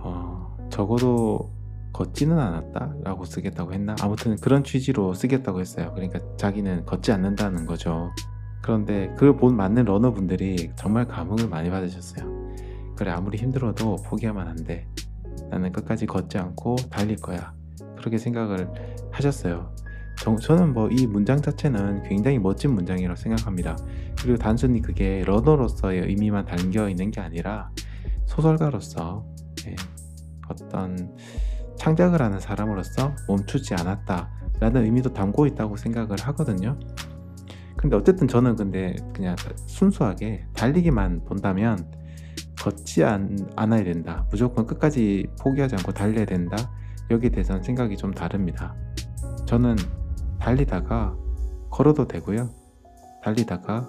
어, 0.00 0.54
적어도 0.68 1.55
걷지는 1.96 2.38
않았다라고 2.38 3.24
쓰겠다고 3.24 3.72
했나? 3.72 3.96
아무튼 4.02 4.36
그런 4.36 4.62
취지로 4.62 5.14
쓰겠다고 5.14 5.60
했어요. 5.60 5.92
그러니까 5.94 6.20
자기는 6.36 6.84
걷지 6.84 7.10
않는다는 7.10 7.64
거죠. 7.64 8.10
그런데 8.62 9.08
그걸 9.14 9.36
본 9.36 9.56
맞는 9.56 9.86
러너분들이 9.86 10.72
정말 10.76 11.06
감흥을 11.08 11.48
많이 11.48 11.70
받으셨어요. 11.70 12.54
그래 12.96 13.10
아무리 13.12 13.38
힘들어도 13.38 13.96
포기하면 14.04 14.46
안 14.46 14.56
돼. 14.56 14.86
나는 15.50 15.72
끝까지 15.72 16.04
걷지 16.06 16.36
않고 16.36 16.76
달릴 16.90 17.16
거야. 17.16 17.54
그렇게 17.96 18.18
생각을 18.18 18.68
하셨어요. 19.10 19.74
저는 20.40 20.74
뭐 20.74 20.88
이 20.90 21.06
문장 21.06 21.40
자체는 21.40 22.02
굉장히 22.02 22.38
멋진 22.38 22.74
문장이라고 22.74 23.16
생각합니다. 23.16 23.76
그리고 24.20 24.36
단순히 24.36 24.82
그게 24.82 25.22
러너로서의 25.26 26.02
의미만 26.02 26.44
담겨 26.44 26.88
있는 26.90 27.10
게 27.10 27.20
아니라 27.20 27.70
소설가로서 28.26 29.24
예, 29.66 29.76
어떤 30.48 31.14
창작을 31.76 32.22
하는 32.22 32.40
사람으로서 32.40 33.14
멈추지 33.28 33.74
않았다 33.74 34.30
라는 34.60 34.84
의미도 34.84 35.12
담고 35.12 35.46
있다고 35.46 35.76
생각을 35.76 36.16
하거든요. 36.20 36.78
근데 37.76 37.96
어쨌든 37.96 38.26
저는 38.26 38.56
근데 38.56 38.96
그냥 39.14 39.36
순수하게 39.66 40.46
달리기만 40.54 41.24
본다면 41.24 41.90
걷지 42.58 43.04
않, 43.04 43.36
않아야 43.54 43.84
된다. 43.84 44.26
무조건 44.30 44.66
끝까지 44.66 45.26
포기하지 45.40 45.76
않고 45.76 45.92
달려야 45.92 46.24
된다. 46.24 46.56
여기에 47.10 47.30
대해서는 47.30 47.62
생각이 47.62 47.96
좀 47.96 48.12
다릅니다. 48.12 48.74
저는 49.46 49.76
달리다가 50.40 51.14
걸어도 51.70 52.08
되고요. 52.08 52.50
달리다가 53.22 53.86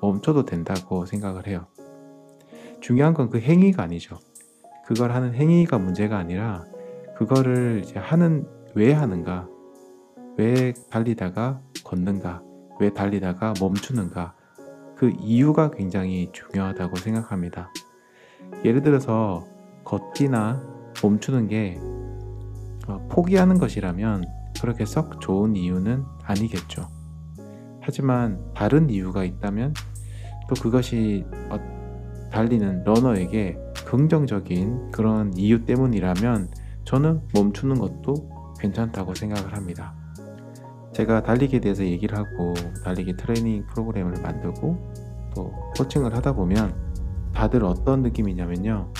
멈춰도 0.00 0.44
된다고 0.44 1.04
생각을 1.04 1.46
해요. 1.46 1.66
중요한 2.80 3.14
건 3.14 3.30
그 3.30 3.40
행위가 3.40 3.82
아니죠. 3.82 4.18
그걸 4.86 5.12
하는 5.12 5.34
행위가 5.34 5.78
문제가 5.78 6.18
아니라 6.18 6.64
그거를 7.16 7.82
이제 7.84 7.98
하는 7.98 8.46
왜 8.74 8.92
하는가 8.92 9.48
왜 10.36 10.74
달리다가 10.90 11.60
걷는가, 11.84 12.42
왜 12.80 12.92
달리다가 12.92 13.54
멈추는가, 13.60 14.34
그 14.96 15.12
이유가 15.20 15.70
굉장히 15.70 16.30
중요하다고 16.32 16.96
생각합니다. 16.96 17.70
예를 18.64 18.82
들어서 18.82 19.46
걷기나 19.84 20.62
멈추는 21.02 21.48
게 21.48 21.78
어, 22.88 23.06
포기하는 23.10 23.58
것이라면 23.58 24.24
그렇게 24.60 24.84
썩 24.84 25.20
좋은 25.20 25.56
이유는 25.56 26.04
아니겠죠. 26.24 26.88
하지만 27.80 28.52
다른 28.54 28.90
이유가 28.90 29.24
있다면 29.24 29.74
또 30.48 30.54
그것이 30.60 31.24
어, 31.50 31.58
달리는 32.32 32.82
러너에게 32.84 33.56
긍정적인 33.86 34.90
그런 34.90 35.32
이유 35.36 35.64
때문이라면 35.64 36.48
저는 36.84 37.22
멈추는 37.34 37.78
것도 37.78 38.54
괜찮다고 38.60 39.14
생각을 39.14 39.54
합니다. 39.54 39.94
제가 40.92 41.22
달리기에 41.22 41.60
대해서 41.60 41.84
얘기를 41.84 42.16
하고 42.16 42.54
달리기 42.84 43.16
트레이닝 43.16 43.66
프로그램을 43.66 44.22
만들고 44.22 44.94
또 45.34 45.52
코칭을 45.76 46.14
하다 46.14 46.34
보면 46.34 46.74
다들 47.34 47.64
어떤 47.64 48.02
느낌이냐면요. 48.02 48.92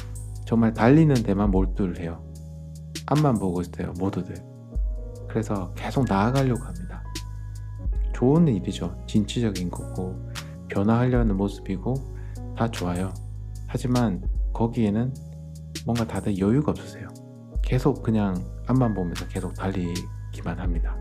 정말 0.44 0.74
달리는 0.74 1.14
데만 1.14 1.50
몰두를 1.50 2.00
해요. 2.00 2.22
앞만 3.06 3.38
보고 3.38 3.60
있어요, 3.60 3.92
모두들. 3.98 4.34
그래서 5.28 5.72
계속 5.74 6.04
나아가려고 6.08 6.62
합니다. 6.64 7.02
좋은 8.12 8.48
일이죠. 8.48 8.96
진취적인 9.06 9.70
거고, 9.70 10.16
변화하려는 10.68 11.36
모습이고, 11.36 11.94
다 12.56 12.68
좋아요. 12.68 13.12
하지만 13.66 14.22
거기에는 14.52 15.12
뭔가 15.84 16.06
다들 16.06 16.38
여유가 16.38 16.70
없으세요. 16.70 17.03
계속 17.64 18.02
그냥 18.02 18.37
앞만 18.66 18.94
보면서 18.94 19.26
계속 19.26 19.54
달리기만 19.54 20.59
합니다. 20.59 20.97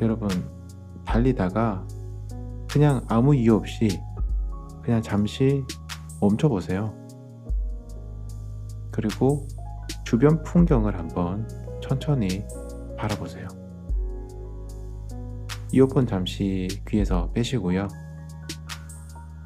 여러분, 0.00 0.28
달리다가 1.04 1.86
그냥 2.70 3.04
아무 3.08 3.34
이유 3.34 3.54
없이 3.54 4.00
그냥 4.82 5.02
잠시 5.02 5.64
멈춰 6.20 6.48
보세요. 6.48 6.94
그리고 8.90 9.46
주변 10.04 10.42
풍경을 10.42 10.96
한번 10.96 11.48
천천히 11.82 12.44
바라보세요. 12.96 13.46
이어폰 15.72 16.06
잠시 16.06 16.68
귀에서 16.88 17.30
빼시고요. 17.32 17.88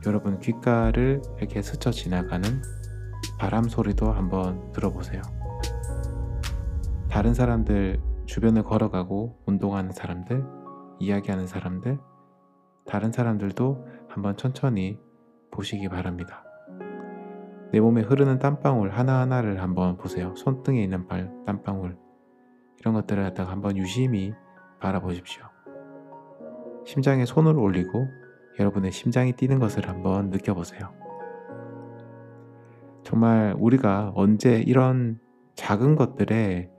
여러분 0.07 0.39
귓가를 0.39 1.23
이렇게 1.39 1.63
스쳐 1.63 1.91
지나가는 1.91 2.63
바람 3.43 3.65
소리도 3.65 4.13
한번 4.13 4.71
들어보세요. 4.71 5.21
다른 7.11 7.35
사람들 7.35 8.01
주변을 8.25 8.63
걸어가고 8.63 9.43
운동하는 9.47 9.91
사람들, 9.91 10.45
이야기하는 11.01 11.49
사람들, 11.49 11.99
다른 12.87 13.11
사람들도 13.11 13.85
한번 14.07 14.37
천천히 14.37 15.01
보시기 15.51 15.89
바랍니다. 15.89 16.45
내 17.73 17.81
몸에 17.81 18.03
흐르는 18.03 18.39
땀방울 18.39 18.91
하나하나를 18.91 19.61
한번 19.61 19.97
보세요. 19.97 20.37
손등에 20.37 20.81
있는 20.81 21.09
발, 21.09 21.29
땀방울. 21.45 21.99
이런 22.79 22.95
것들을 22.95 23.25
갖다가 23.25 23.51
한번 23.51 23.77
유심히 23.77 24.33
바라보십시오. 24.79 25.43
심장에 26.87 27.25
손을 27.25 27.59
올리고 27.59 28.07
여러분의 28.61 28.93
심장이 28.93 29.33
뛰는 29.33 29.59
것을 29.59 29.89
한번 29.89 30.31
느껴보세요. 30.31 31.03
정말 33.03 33.55
우리가 33.59 34.13
언제 34.15 34.61
이런 34.61 35.19
작은 35.55 35.97
것들에 35.97 36.71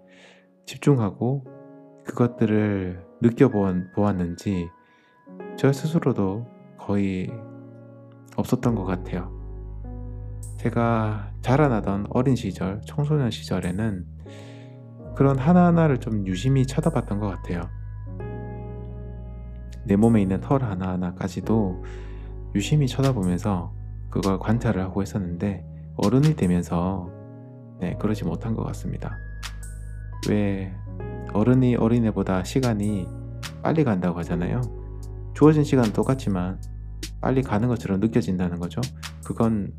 집중하고 0.65 1.45
그것들을 2.05 3.05
느껴보았는지 3.21 4.69
저 5.57 5.71
스스로도 5.71 6.47
거의 6.77 7.31
없었던 8.35 8.75
것 8.75 8.83
같아요. 8.83 9.31
제가 10.57 11.31
자라나던 11.41 12.07
어린 12.09 12.35
시절, 12.35 12.81
청소년 12.85 13.31
시절에는 13.31 14.05
그런 15.15 15.37
하나하나를 15.37 15.99
좀 15.99 16.25
유심히 16.25 16.65
쳐다봤던 16.65 17.19
것 17.19 17.27
같아요. 17.27 17.61
내 19.85 19.95
몸에 19.95 20.21
있는 20.21 20.39
털 20.39 20.63
하나하나까지도 20.63 21.83
유심히 22.55 22.87
쳐다보면서 22.87 23.73
그걸 24.09 24.39
관찰을 24.39 24.81
하고 24.81 25.01
있었는데 25.01 25.65
어른이 25.97 26.35
되면서 26.35 27.09
네, 27.79 27.95
그러지 27.99 28.23
못한 28.23 28.53
것 28.53 28.63
같습니다. 28.63 29.17
왜 30.29 30.73
어른이 31.33 31.75
어린애보다 31.75 32.43
시간이 32.43 33.07
빨리 33.61 33.83
간다고 33.83 34.19
하잖아요. 34.19 34.61
주어진 35.33 35.63
시간은 35.63 35.93
똑같지만 35.93 36.61
빨리 37.19 37.41
가는 37.41 37.67
것처럼 37.67 37.99
느껴진다는 37.99 38.59
거죠. 38.59 38.81
그건 39.25 39.73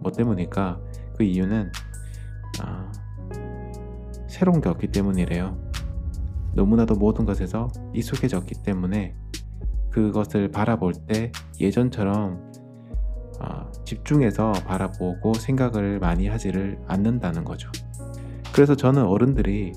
뭐 0.00 0.12
때문일까? 0.12 0.80
그 1.16 1.22
이유는 1.22 1.70
아, 2.60 2.92
새로운 4.28 4.60
게 4.60 4.68
없기 4.68 4.88
때문이래요. 4.88 5.56
너무나도 6.54 6.96
모든 6.96 7.24
것에서 7.24 7.68
익숙해졌기 7.94 8.62
때문에 8.62 9.16
그것을 9.90 10.50
바라볼 10.50 10.92
때 11.06 11.30
예전처럼 11.60 12.52
어, 13.44 13.70
집중해서 13.84 14.52
바라보고 14.66 15.34
생각을 15.34 15.98
많이 15.98 16.28
하지를 16.28 16.78
않는다는 16.86 17.44
거죠. 17.44 17.70
그래서 18.54 18.74
저는 18.74 19.04
어른들이 19.04 19.72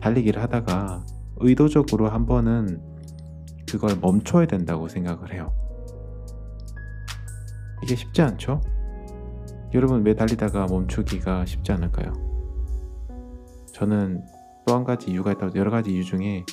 달리기를 0.00 0.40
하다가 0.42 1.04
의도적으로 1.38 2.08
한 2.08 2.26
번은 2.26 2.80
그걸 3.68 3.96
멈춰야 4.00 4.46
된다고 4.46 4.88
생각을 4.88 5.32
해요. 5.32 5.52
이게 7.82 7.96
쉽지 7.96 8.22
않죠? 8.22 8.60
여러분 9.74 10.04
왜 10.04 10.14
달리다가 10.14 10.66
멈추기가 10.66 11.44
쉽지 11.44 11.72
않을까요? 11.72 12.12
저는 13.72 14.22
또 14.66 14.74
한 14.74 14.84
가지 14.84 15.10
이유가 15.10 15.32
있다고 15.32 15.58
여러 15.58 15.70
가지 15.70 15.90
이유 15.92 16.04
중에 16.04 16.44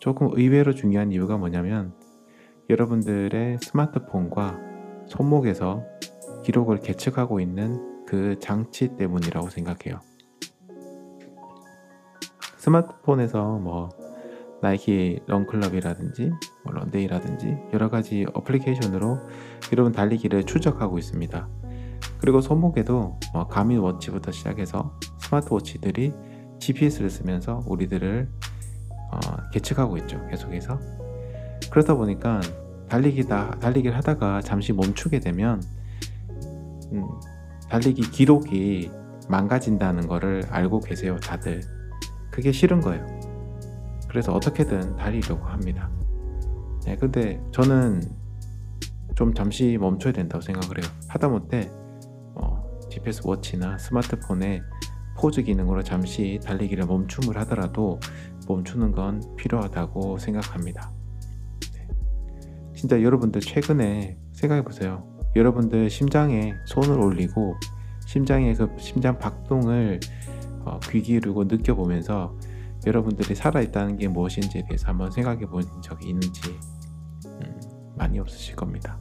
조금 0.00 0.30
의외로 0.32 0.74
중요한 0.74 1.12
이유가 1.12 1.36
뭐냐면 1.36 1.94
여러분들의 2.68 3.58
스마트폰과 3.60 4.58
손목에서 5.06 5.84
기록을 6.42 6.80
계측하고 6.80 7.40
있는 7.40 8.04
그 8.06 8.38
장치 8.40 8.96
때문이라고 8.96 9.50
생각해요. 9.50 10.00
스마트폰에서 12.58 13.58
뭐 13.58 13.88
나이키 14.60 15.20
런클럽이라든지 15.26 16.30
뭐 16.64 16.72
런데이라든지 16.72 17.58
여러 17.72 17.90
가지 17.90 18.24
어플리케이션으로 18.32 19.18
여러분 19.72 19.92
달리기를 19.92 20.44
추적하고 20.44 20.98
있습니다. 20.98 21.48
그리고 22.20 22.40
손목에도 22.40 23.18
뭐 23.32 23.48
가민 23.48 23.80
워치부터 23.80 24.30
시작해서 24.30 24.96
스마트워치들이 25.18 26.12
GPS를 26.60 27.10
쓰면서 27.10 27.64
우리들을 27.66 28.28
어, 29.12 29.18
계측하고 29.52 29.96
있죠. 29.98 30.24
계속해서. 30.28 30.78
그러다 31.70 31.96
보니까 31.96 32.40
달리기다 32.88 33.58
달리기를 33.58 33.96
하다가 33.96 34.42
잠시 34.42 34.72
멈추게 34.72 35.18
되면 35.18 35.60
음, 36.92 37.08
달리기 37.68 38.10
기록이 38.10 38.90
망가진다는 39.28 40.06
것을 40.06 40.44
알고 40.50 40.80
계세요, 40.80 41.16
다들. 41.16 41.60
그게 42.30 42.52
싫은 42.52 42.80
거예요. 42.80 43.06
그래서 44.08 44.32
어떻게든 44.32 44.96
달리려고 44.96 45.44
합니다. 45.46 45.90
네, 46.84 46.96
근데 46.96 47.40
저는 47.52 48.02
좀 49.14 49.32
잠시 49.34 49.78
멈춰야 49.80 50.12
된다고 50.12 50.42
생각을 50.42 50.78
해요. 50.78 50.86
하다못해 51.08 51.70
GPS 52.92 53.22
워치나 53.24 53.78
스마트폰의 53.78 54.62
포즈 55.16 55.42
기능으로 55.42 55.82
잠시 55.82 56.38
달리기를 56.44 56.84
멈춤을 56.84 57.38
하더라도 57.38 57.98
멈추는 58.46 58.92
건 58.92 59.22
필요하다고 59.36 60.18
생각합니다. 60.18 60.92
네. 61.74 61.88
진짜 62.74 63.02
여러분들 63.02 63.40
최근에 63.40 64.18
생각해 64.32 64.62
보세요. 64.62 65.11
여러분들 65.34 65.90
심장에 65.90 66.54
손을 66.66 66.98
올리고 66.98 67.56
심장의 68.06 68.54
그 68.54 68.68
심장 68.78 69.18
박동을 69.18 70.00
어, 70.64 70.78
귀 70.90 71.02
기울이고 71.02 71.44
느껴보면서 71.44 72.36
여러분들이 72.86 73.34
살아있다는 73.34 73.96
게 73.96 74.08
무엇인지에 74.08 74.64
대해서 74.68 74.88
한번 74.88 75.10
생각해 75.10 75.46
본 75.46 75.62
적이 75.82 76.10
있는지 76.10 76.58
음, 77.26 77.60
많이 77.96 78.18
없으실 78.18 78.56
겁니다. 78.56 78.98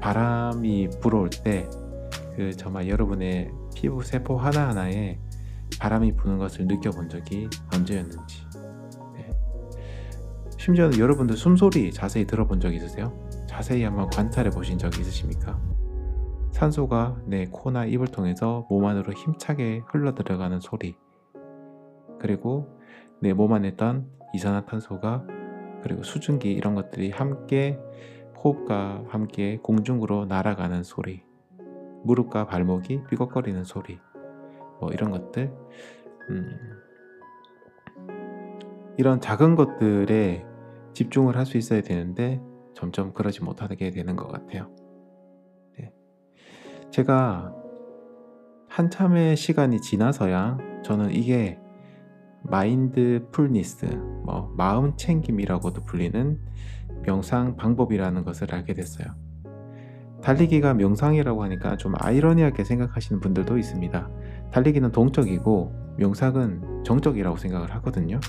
바람이 0.00 0.90
불어올 1.00 1.30
때 1.30 1.68
그 2.36 2.56
정말 2.56 2.88
여러분의 2.88 3.50
피부 3.74 4.02
세포 4.02 4.38
하나하나에 4.38 5.18
바람이 5.78 6.16
부는 6.16 6.38
것을 6.38 6.66
느껴본 6.66 7.08
적이 7.08 7.48
언제였는지 7.72 8.46
네. 9.14 9.30
심지어는 10.58 10.98
여러분들 10.98 11.36
숨소리 11.36 11.92
자세히 11.92 12.26
들어본 12.26 12.60
적 12.60 12.74
있으세요? 12.74 13.12
자세히 13.62 13.84
한번 13.84 14.10
관찰해 14.10 14.50
보신 14.50 14.76
적 14.76 14.92
있으십니까? 14.98 15.56
산소가 16.50 17.22
내 17.26 17.46
코나 17.46 17.84
입을 17.86 18.08
통해서 18.08 18.66
몸 18.68 18.86
안으로 18.86 19.12
힘차게 19.12 19.82
흘러 19.86 20.16
들어가는 20.16 20.58
소리. 20.58 20.96
그리고 22.18 22.76
내 23.20 23.32
몸 23.32 23.52
안에 23.52 23.68
있던 23.68 24.10
이산화탄소가 24.34 25.26
그리고 25.84 26.02
수증기 26.02 26.52
이런 26.52 26.74
것들이 26.74 27.12
함께 27.12 27.78
호흡과 28.42 29.04
함께 29.06 29.60
공중으로 29.62 30.24
날아가는 30.26 30.82
소리, 30.82 31.22
무릎과 32.02 32.48
발목이 32.48 33.02
삐걱거리는 33.10 33.62
소리, 33.62 34.00
뭐 34.80 34.90
이런 34.90 35.12
것들, 35.12 35.52
음, 36.30 36.58
이런 38.98 39.20
작은 39.20 39.54
것들에 39.54 40.44
집중을 40.94 41.36
할 41.36 41.46
수 41.46 41.58
있어야 41.58 41.80
되는데 41.80 42.42
점점 42.74 43.12
그러지 43.12 43.42
못하게 43.42 43.90
되는 43.90 44.16
것 44.16 44.28
같아요. 44.28 44.70
네. 45.78 45.92
제가 46.90 47.54
한참의 48.68 49.36
시간이 49.36 49.80
지나서야 49.80 50.58
저는 50.82 51.10
이게 51.12 51.58
마인드 52.44 53.26
풀니스, 53.30 53.86
뭐 54.24 54.52
마음 54.56 54.96
챙김이라고도 54.96 55.82
불리는 55.82 56.40
명상 57.02 57.56
방법이라는 57.56 58.24
것을 58.24 58.52
알게 58.54 58.74
됐어요. 58.74 59.14
달리기가 60.22 60.74
명상이라고 60.74 61.42
하니까 61.42 61.76
좀 61.76 61.94
아이러니하게 61.96 62.64
생각하시는 62.64 63.20
분들도 63.20 63.58
있습니다. 63.58 64.08
달리기는 64.52 64.92
동적이고 64.92 65.96
명상은 65.98 66.84
정적이라고 66.84 67.36
생각을 67.36 67.74
하거든요. 67.76 68.20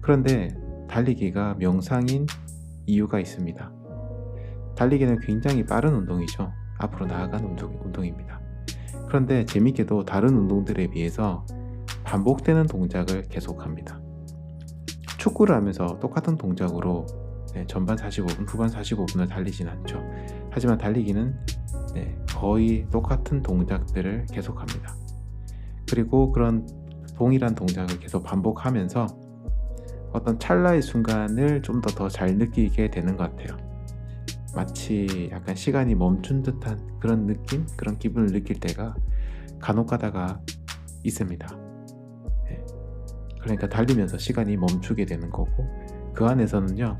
그런데 0.00 0.54
달리기가 0.88 1.56
명상인 1.58 2.26
이유가 2.88 3.20
있습니다. 3.20 3.72
달리기는 4.74 5.20
굉장히 5.20 5.64
빠른 5.64 5.94
운동이죠. 5.94 6.50
앞으로 6.78 7.06
나아간 7.06 7.44
운동, 7.44 7.78
운동 7.84 8.04
입니다. 8.04 8.40
그런데 9.06 9.44
재밌게도 9.44 10.04
다른 10.04 10.36
운동들에 10.36 10.88
비해서 10.88 11.44
반복되는 12.04 12.66
동작을 12.66 13.22
계속합니다. 13.28 14.00
축구를 15.18 15.54
하면서 15.54 15.98
똑같은 15.98 16.36
동작으로 16.36 17.06
네, 17.54 17.66
전반 17.66 17.96
45분, 17.96 18.48
후반 18.48 18.70
45분을 18.70 19.28
달리진 19.28 19.68
않죠. 19.68 20.02
하지만 20.50 20.78
달리기는 20.78 21.36
네, 21.94 22.18
거의 22.34 22.86
똑같은 22.90 23.42
동작들을 23.42 24.26
계속합니다. 24.32 24.94
그리고 25.90 26.32
그런 26.32 26.66
동일한 27.16 27.54
동작을 27.54 27.98
계속 27.98 28.22
반복하면서 28.22 29.06
어떤 30.12 30.38
찰나의 30.38 30.82
순간을 30.82 31.62
좀 31.62 31.80
더 31.80 31.90
더 31.94 32.08
잘 32.08 32.36
느끼게 32.36 32.90
되는 32.90 33.16
것 33.16 33.30
같아요. 33.36 33.58
마치 34.54 35.28
약간 35.32 35.54
시간이 35.54 35.94
멈춘 35.94 36.42
듯한 36.42 36.98
그런 36.98 37.26
느낌, 37.26 37.66
그런 37.76 37.98
기분을 37.98 38.28
느낄 38.32 38.58
때가 38.58 38.96
간혹 39.60 39.86
가다가 39.88 40.40
있습니다. 41.04 41.46
네. 42.46 42.64
그러니까 43.40 43.68
달리면서 43.68 44.18
시간이 44.18 44.56
멈추게 44.56 45.04
되는 45.06 45.30
거고 45.30 45.50
그 46.14 46.24
안에서는요 46.26 46.98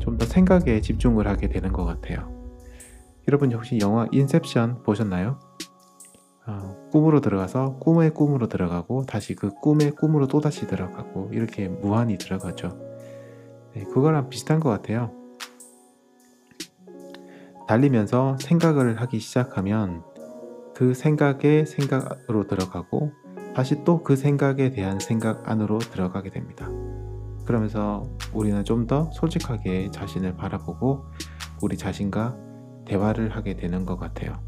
좀 0.00 0.16
더 0.18 0.24
생각에 0.26 0.80
집중을 0.80 1.28
하게 1.28 1.48
되는 1.48 1.72
것 1.72 1.84
같아요. 1.84 2.28
여러분 3.28 3.52
혹시 3.52 3.78
영화 3.80 4.06
인셉션 4.10 4.82
보셨나요? 4.82 5.38
어, 6.46 6.74
꿈으로 6.90 7.20
들어가서 7.20 7.78
꿈의 7.80 8.14
꿈으로 8.14 8.48
들어가고 8.48 9.04
다시 9.06 9.34
그 9.34 9.50
꿈의 9.50 9.92
꿈으로 9.92 10.26
또다시 10.28 10.66
들어가고 10.66 11.30
이렇게 11.32 11.68
무한히 11.68 12.18
들어가죠. 12.18 12.78
네, 13.74 13.84
그거랑 13.84 14.28
비슷한 14.28 14.60
것 14.60 14.68
같아요. 14.70 15.12
달리면서 17.68 18.36
생각을 18.40 19.00
하기 19.00 19.20
시작하면 19.20 20.02
그 20.74 20.94
생각의 20.94 21.66
생각으로 21.66 22.46
들어가고 22.46 23.12
다시 23.54 23.84
또 23.84 24.02
그 24.02 24.16
생각에 24.16 24.70
대한 24.70 24.98
생각 24.98 25.48
안으로 25.48 25.78
들어가게 25.78 26.30
됩니다. 26.30 26.68
그러면서 27.46 28.04
우리는 28.32 28.64
좀 28.64 28.86
더 28.86 29.10
솔직하게 29.12 29.90
자신을 29.90 30.36
바라보고 30.36 31.04
우리 31.62 31.76
자신과 31.76 32.36
대화를 32.86 33.36
하게 33.36 33.54
되는 33.54 33.84
것 33.86 33.96
같아요. 33.98 34.40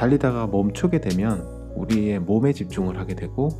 달리다가 0.00 0.46
멈추게 0.46 1.02
되면 1.02 1.42
우리의 1.74 2.20
몸에 2.20 2.54
집중을 2.54 2.98
하게 2.98 3.14
되고 3.14 3.50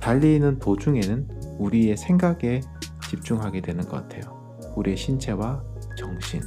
달리는 0.00 0.58
도중에는 0.58 1.28
우리의 1.58 1.98
생각에 1.98 2.62
집중하게 3.10 3.60
되는 3.60 3.84
것 3.84 3.90
같아요. 3.90 4.56
우리의 4.76 4.96
신체와 4.96 5.62
정신. 5.98 6.40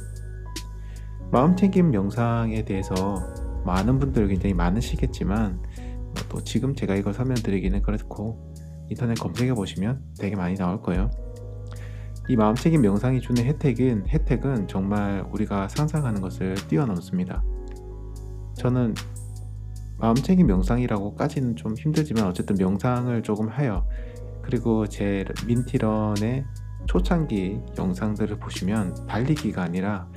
마음챙김 1.30 1.92
명상에 1.92 2.64
대해서 2.64 3.22
많은 3.64 4.00
분들 4.00 4.26
굉장히 4.26 4.54
많으시겠지만 4.54 5.62
또 6.28 6.42
지금 6.42 6.74
제가 6.74 6.96
이걸 6.96 7.14
설명드리기는 7.14 7.82
그렇고 7.82 8.52
인터넷 8.90 9.14
검색해 9.20 9.54
보시면 9.54 10.02
되게 10.18 10.34
많이 10.34 10.56
나올 10.56 10.82
거예요. 10.82 11.12
이 12.28 12.34
마음챙김 12.34 12.80
명상이 12.80 13.20
주는 13.20 13.44
혜택은 13.44 14.08
혜택은 14.08 14.66
정말 14.66 15.24
우리가 15.30 15.68
상상하는 15.68 16.20
것을 16.20 16.56
뛰어넘습니다. 16.66 17.44
저는 18.56 18.94
마음챙김 19.98 20.46
명상이라고까지는 20.46 21.56
좀 21.56 21.74
힘들지만 21.74 22.26
어쨌든 22.26 22.56
명상을 22.56 23.22
조금 23.22 23.50
해요. 23.52 23.86
그리고 24.42 24.86
제 24.86 25.24
민티런의 25.46 26.44
초창기 26.86 27.60
영상들을 27.78 28.38
보시면 28.38 29.06
달리기가 29.06 29.62
아니라 29.62 30.08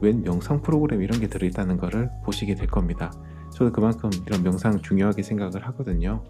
웬 0.00 0.22
명상 0.22 0.62
프로그램 0.62 1.02
이런 1.02 1.20
게 1.20 1.28
들어있다는 1.28 1.76
것을 1.78 2.10
보시게 2.24 2.54
될 2.54 2.66
겁니다. 2.66 3.12
저도 3.52 3.72
그만큼 3.72 4.10
이런 4.26 4.42
명상 4.42 4.82
중요하게 4.82 5.22
생각을 5.22 5.66
하거든요. 5.68 6.22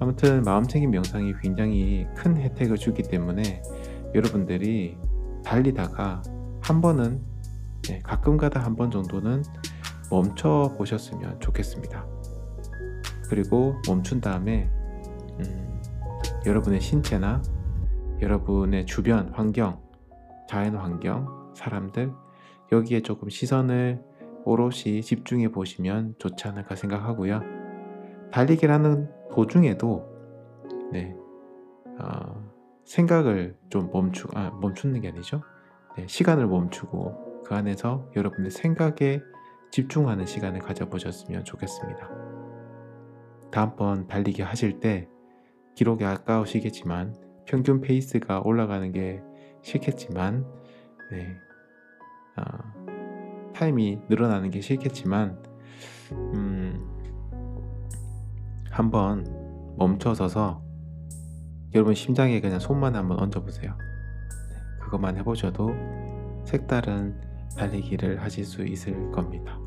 아무튼 0.00 0.42
마음챙김 0.42 0.90
명상이 0.90 1.34
굉장히 1.42 2.06
큰 2.16 2.36
혜택을 2.36 2.76
주기 2.76 3.02
때문에 3.02 3.62
여러분들이 4.14 4.96
달리다가 5.44 6.22
한 6.60 6.80
번은 6.80 7.20
네, 7.82 7.98
가끔가다 8.02 8.60
한 8.60 8.76
번 8.76 8.90
정도는 8.90 9.42
멈춰 10.14 10.72
보셨으면 10.78 11.40
좋겠습니다. 11.40 12.06
그리고 13.28 13.74
멈춘 13.88 14.20
다음에 14.20 14.70
음, 15.40 15.82
여러분의 16.46 16.80
신체나 16.80 17.42
여러분의 18.22 18.86
주변 18.86 19.30
환경, 19.30 19.82
자연 20.48 20.76
환경, 20.76 21.52
사람들 21.56 22.12
여기에 22.70 23.00
조금 23.00 23.28
시선을 23.28 24.04
오롯이 24.44 25.02
집중해 25.02 25.50
보시면 25.50 26.14
좋지 26.18 26.46
않을까 26.46 26.76
생각하고요. 26.76 27.40
달리기를 28.30 28.72
하는 28.72 29.10
도중에도 29.32 30.06
네, 30.92 31.16
어, 31.98 32.40
생각을 32.84 33.56
좀 33.68 33.90
멈추, 33.92 34.28
아, 34.34 34.50
멈추는 34.60 35.00
게 35.00 35.08
아니죠. 35.08 35.42
네, 35.96 36.06
시간을 36.06 36.46
멈추고 36.46 37.42
그 37.44 37.54
안에서 37.54 38.08
여러분의 38.14 38.52
생각에 38.52 39.20
집중하는 39.74 40.24
시간을 40.24 40.60
가져보셨으면 40.60 41.44
좋겠습니다. 41.44 42.08
다음번 43.50 44.06
달리기 44.06 44.40
하실 44.40 44.78
때 44.78 45.08
기록이 45.74 46.04
아까우시겠지만 46.04 47.16
평균 47.44 47.80
페이스가 47.80 48.40
올라가는 48.44 48.92
게 48.92 49.20
싫겠지만 49.62 50.46
네, 51.10 51.36
어, 52.36 53.52
타임이 53.52 53.98
늘어나는 54.08 54.50
게 54.50 54.60
싫겠지만 54.60 55.42
음, 56.12 56.88
한번 58.70 59.24
멈춰서서 59.76 60.62
여러분 61.74 61.94
심장에 61.94 62.40
그냥 62.40 62.60
손만 62.60 62.94
한번 62.94 63.18
얹어보세요. 63.18 63.76
네, 63.76 64.84
그것만 64.84 65.16
해보셔도 65.16 65.74
색다른 66.44 67.20
달리기를 67.56 68.22
하실 68.22 68.44
수 68.44 68.64
있을 68.64 69.10
겁니다. 69.10 69.63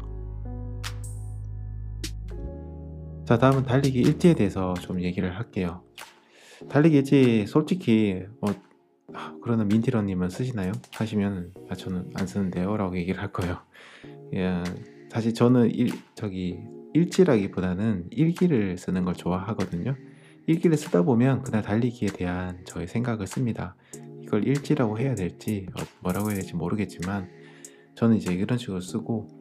자 3.27 3.37
다음은 3.37 3.63
달리기 3.63 3.99
일지에 3.99 4.35
대해서 4.35 4.73
좀 4.75 5.01
얘기를 5.01 5.35
할게요. 5.35 5.83
달리기 6.69 6.95
일지 6.95 7.45
솔직히 7.45 8.23
뭐 8.39 8.55
아, 9.13 9.35
그러는 9.43 9.67
민티러님은 9.67 10.29
쓰시나요? 10.29 10.71
하시면 10.93 11.51
아, 11.69 11.75
저는 11.75 12.11
안 12.13 12.25
쓰는데요 12.25 12.77
라고 12.77 12.95
얘기를 12.95 13.21
할 13.21 13.33
거예요. 13.33 13.57
예, 14.33 14.63
사실 15.09 15.33
저는 15.33 15.71
일, 15.71 15.89
저기 16.15 16.57
일지라기보다는 16.93 18.07
일기를 18.11 18.77
쓰는 18.77 19.03
걸 19.03 19.13
좋아하거든요. 19.13 19.97
일기를 20.45 20.77
쓰다 20.77 21.03
보면 21.03 21.43
그날 21.43 21.63
달리기에 21.63 22.11
대한 22.13 22.63
저의 22.63 22.87
생각을 22.87 23.27
씁니다. 23.27 23.75
이걸 24.23 24.47
일지라고 24.47 24.99
해야 24.99 25.15
될지 25.15 25.67
어, 25.77 25.83
뭐라고 25.99 26.29
해야 26.29 26.37
될지 26.37 26.55
모르겠지만 26.55 27.29
저는 27.95 28.15
이제 28.15 28.33
이런 28.33 28.57
식으로 28.57 28.79
쓰고 28.79 29.36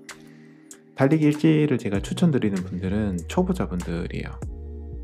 달리기 0.96 1.26
일지를 1.26 1.76
제가 1.76 2.00
추천드리는 2.00 2.56
분들은 2.64 3.18
초보자분들이에요. 3.28 4.30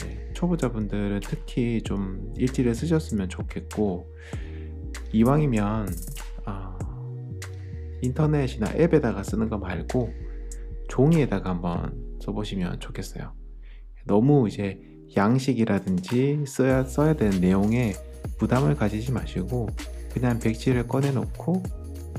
네, 0.00 0.32
초보자분들은 0.32 1.20
특히 1.22 1.82
좀 1.82 2.32
일지를 2.36 2.74
쓰셨으면 2.74 3.28
좋겠고 3.28 4.10
이왕이면 5.12 5.88
어, 6.46 6.78
인터넷이나 8.00 8.72
앱에다가 8.74 9.22
쓰는 9.22 9.50
거 9.50 9.58
말고 9.58 10.12
종이에다가 10.88 11.50
한번 11.50 12.18
써보시면 12.22 12.80
좋겠어요. 12.80 13.34
너무 14.06 14.48
이제 14.48 14.80
양식이라든지 15.14 16.44
써야, 16.46 16.84
써야 16.84 17.12
되는 17.12 17.38
내용에 17.40 17.92
부담을 18.38 18.74
가지지 18.74 19.12
마시고 19.12 19.68
그냥 20.10 20.38
백지를 20.38 20.88
꺼내놓고 20.88 21.62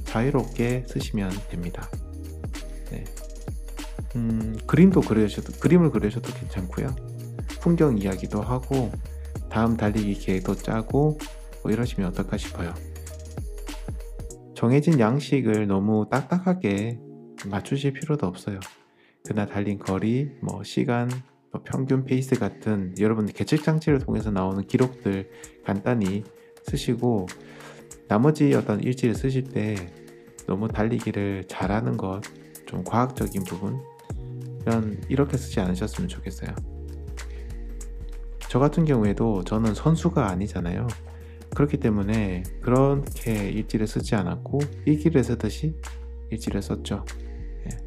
자유롭게 0.05 0.85
쓰시면 0.87 1.31
됩니다. 1.49 1.89
네. 2.91 3.03
음, 4.15 4.57
그림도 4.67 5.01
그려셔도 5.01 5.53
그림을 5.59 5.91
그려셔도 5.91 6.33
괜찮고요. 6.33 6.95
풍경 7.61 7.97
이야기도 7.97 8.41
하고 8.41 8.91
다음 9.49 9.77
달리기 9.77 10.15
계획도 10.15 10.55
짜고 10.55 11.17
뭐 11.63 11.71
이러시면 11.71 12.09
어떨까 12.09 12.37
싶어요. 12.37 12.73
정해진 14.55 14.99
양식을 14.99 15.67
너무 15.67 16.07
딱딱하게 16.09 16.99
맞추실 17.47 17.93
필요도 17.93 18.27
없어요. 18.27 18.59
그날 19.25 19.47
달린 19.47 19.79
거리, 19.79 20.31
뭐 20.41 20.63
시간, 20.63 21.09
뭐 21.51 21.61
평균 21.63 22.03
페이스 22.03 22.35
같은 22.35 22.93
여러분들 22.99 23.33
계측 23.33 23.63
장치를 23.63 23.99
통해서 23.99 24.31
나오는 24.31 24.65
기록들 24.65 25.29
간단히 25.65 26.23
쓰시고 26.63 27.27
나머지 28.07 28.53
어떤 28.53 28.81
일지를 28.81 29.15
쓰실 29.15 29.45
때 29.45 29.75
너무 30.47 30.67
달리기를 30.67 31.45
잘하는 31.47 31.95
것, 31.95 32.21
좀 32.65 32.83
과학적인 32.83 33.43
부분 33.43 33.81
이런 34.65 35.01
이렇게 35.09 35.37
쓰지 35.37 35.59
않으셨으면 35.59 36.07
좋겠어요. 36.07 36.49
저 38.49 38.59
같은 38.59 38.85
경우에도 38.85 39.43
저는 39.43 39.73
선수가 39.73 40.29
아니잖아요. 40.29 40.87
그렇기 41.55 41.77
때문에 41.77 42.43
그렇게 42.61 43.49
일지를 43.49 43.87
쓰지 43.87 44.15
않았고 44.15 44.59
일기를 44.85 45.23
쓰듯이 45.23 45.75
일지를 46.31 46.61
썼죠. 46.61 47.05
예. 47.65 47.77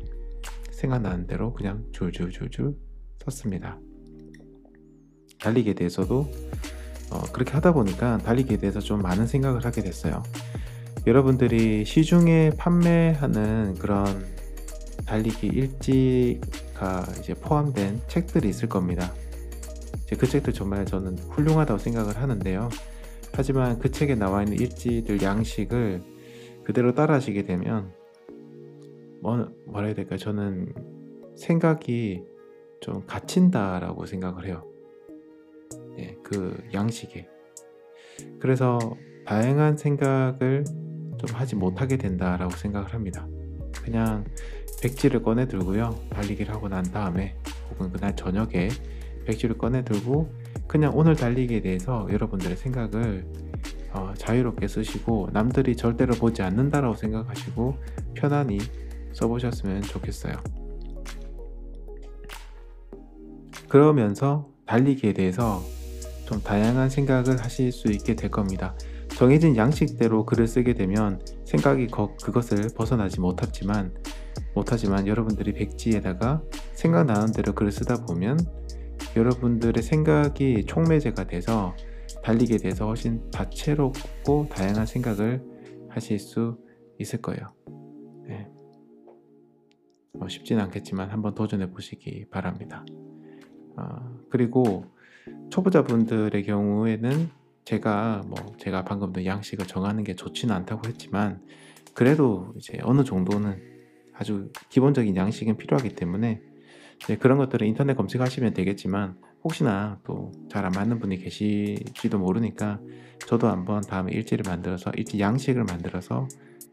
생각나는 0.71 1.27
대로 1.27 1.53
그냥 1.53 1.85
줄줄줄줄 1.93 2.77
썼습니다. 3.25 3.79
달리기에 5.41 5.75
대해서도 5.75 6.31
어, 7.11 7.21
그렇게 7.33 7.53
하다 7.53 7.73
보니까 7.73 8.19
달리기에 8.19 8.59
대해서 8.59 8.81
좀 8.81 9.03
많은 9.03 9.27
생각을 9.27 9.65
하게 9.65 9.83
됐어요. 9.83 10.23
여러분들이 11.07 11.85
시중에 11.85 12.51
판매하는 12.59 13.75
그런 13.79 14.27
달리기 15.07 15.47
일지 15.47 16.41
가 16.77 17.05
이제 17.19 17.35
포함된 17.35 18.01
책들이 18.07 18.49
있을 18.49 18.69
겁니다. 18.69 19.13
그 20.19 20.27
책들 20.27 20.53
정말 20.53 20.85
저는 20.85 21.19
훌륭하다고 21.19 21.79
생각을 21.79 22.17
하는데요. 22.17 22.69
하지만 23.33 23.79
그 23.79 23.91
책에 23.91 24.15
나와 24.15 24.43
있는 24.43 24.59
일지들 24.59 25.23
양식을 25.23 26.03
그대로 26.65 26.95
따라하시게 26.95 27.43
되면 27.43 27.93
뭐, 29.21 29.49
뭐라 29.67 29.87
해야 29.87 29.95
될까요? 29.95 30.19
저는 30.19 30.73
생각이 31.37 32.23
좀 32.81 33.05
갇힌다라고 33.07 34.07
생각을 34.07 34.47
해요. 34.47 34.65
예, 35.99 36.17
그 36.23 36.57
양식에. 36.73 37.29
그래서 38.39 38.79
다양한 39.25 39.77
생각을 39.77 40.65
좀 41.19 41.35
하지 41.35 41.57
못하게 41.57 41.97
된다라고 41.97 42.53
생각을 42.53 42.95
합니다. 42.95 43.27
그냥 43.83 44.25
백지를 44.83 45.23
꺼내 45.23 45.47
들고요. 45.49 45.99
달리기를 46.11 46.55
하고 46.55 46.69
난 46.69 46.83
다음에 46.85 47.35
혹은 47.71 47.91
그날 47.91 48.15
저녁에 48.15 48.69
백지를 49.27 49.59
꺼내 49.59 49.85
들고 49.85 50.31
그냥 50.67 50.93
오늘 50.95 51.17
달리기에 51.17 51.61
대해서 51.61 52.07
여러분들의 52.11 52.57
생각을 52.57 53.27
어, 53.93 54.13
자유롭게 54.17 54.69
쓰시고 54.69 55.31
남들이 55.33 55.75
절대로 55.77 56.15
보지 56.15 56.43
않는다라고 56.43 56.95
생각하시고 56.97 57.77
편안히 58.15 58.59
써보셨으면 59.13 59.83
좋겠어요. 59.83 60.35
그러면서 63.69 64.49
달리기에 64.67 65.13
대해서 65.15 65.63
좀 66.27 66.41
다양한 66.43 66.91
생각을 66.91 67.39
하실 67.39 67.73
수 67.73 67.89
있게 67.89 68.15
될 68.15 68.31
겁니다. 68.31 68.75
정해진 69.17 69.57
양식대로 69.57 70.27
글을 70.27 70.47
쓰게 70.47 70.75
되면 70.75 71.21
생각이 71.47 71.87
거, 71.87 72.15
그것을 72.23 72.69
벗어나지 72.77 73.21
못하지만 73.21 73.95
못하지만 74.57 75.07
여러분들이 75.07 75.53
백지에다가 75.53 76.43
생각나는 76.73 77.33
대로 77.33 77.53
글을 77.55 77.71
쓰다 77.71 78.07
보면 78.07 78.39
여러분들의 79.15 79.83
생각이 79.83 80.65
촉매제가 80.65 81.27
돼서 81.27 81.77
달리기에 82.23 82.57
대해서 82.57 82.87
훨씬 82.87 83.31
다채롭고 83.31 84.49
다양한 84.51 84.87
생각을 84.87 85.45
하실 85.91 86.19
수 86.19 86.59
있을 86.99 87.21
거예요. 87.21 87.53
네. 88.27 88.49
뭐 90.15 90.27
쉽지는 90.27 90.65
않겠지만 90.65 91.11
한번 91.11 91.35
도전해 91.35 91.71
보시기 91.71 92.25
바랍니다. 92.31 92.85
어, 93.77 94.19
그리고 94.31 94.87
초보자분들의 95.51 96.43
경우에는 96.45 97.29
제가 97.67 98.23
뭐 98.27 98.57
제가 98.57 98.85
방금도 98.85 99.27
양식을 99.27 99.67
정하는 99.67 100.03
게 100.03 100.15
좋지는 100.15 100.55
않다고 100.55 100.89
했지만 100.89 101.43
그래도 101.93 102.55
이제 102.57 102.79
어느 102.85 103.05
정도는 103.05 103.76
아주 104.19 104.51
기본적인 104.71 105.15
양식은 105.17 105.57
필요하기 105.57 105.91
때문에 105.91 106.41
그런 107.21 107.39
것들은 107.39 107.67
인터넷 107.67 107.95
검색하시면 107.95 108.55
되겠지만 108.55 109.17
혹시나 109.45 109.99
또 110.05 110.33
잘 110.49 110.65
안 110.65 110.73
맞는 110.73 110.99
분이 111.01 111.19
계실지도 111.19 112.19
모르니까 112.19 112.81
저도 113.27 113.49
한번 113.49 113.83
다음에 113.83 114.13
일지를 114.13 114.45
만들어서 114.47 114.91
일지 114.97 115.21
양식을 115.21 115.65
만들어서 115.65 116.27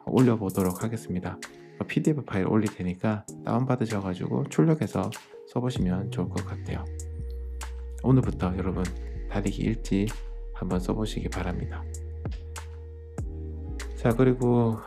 올려보도록 0.06 0.84
하겠습니다. 0.84 1.38
PDF 1.88 2.15
뭐 2.21 2.23
파일 2.25 2.47
올릴 2.47 2.73
테니까 2.73 3.25
다운받으셔가지고 3.45 4.45
출력해서 4.49 5.12
써보시면 5.49 6.12
좋을 6.12 6.29
것 6.29 6.45
같아요. 6.45 6.86
오늘부터 8.03 8.56
여러분 8.58 8.84
다리기 9.29 9.62
일지 9.63 10.08
한번 10.53 10.79
써보시기 10.79 11.29
바랍니다. 11.29 11.84
자 13.97 14.10
그리고 14.15 14.77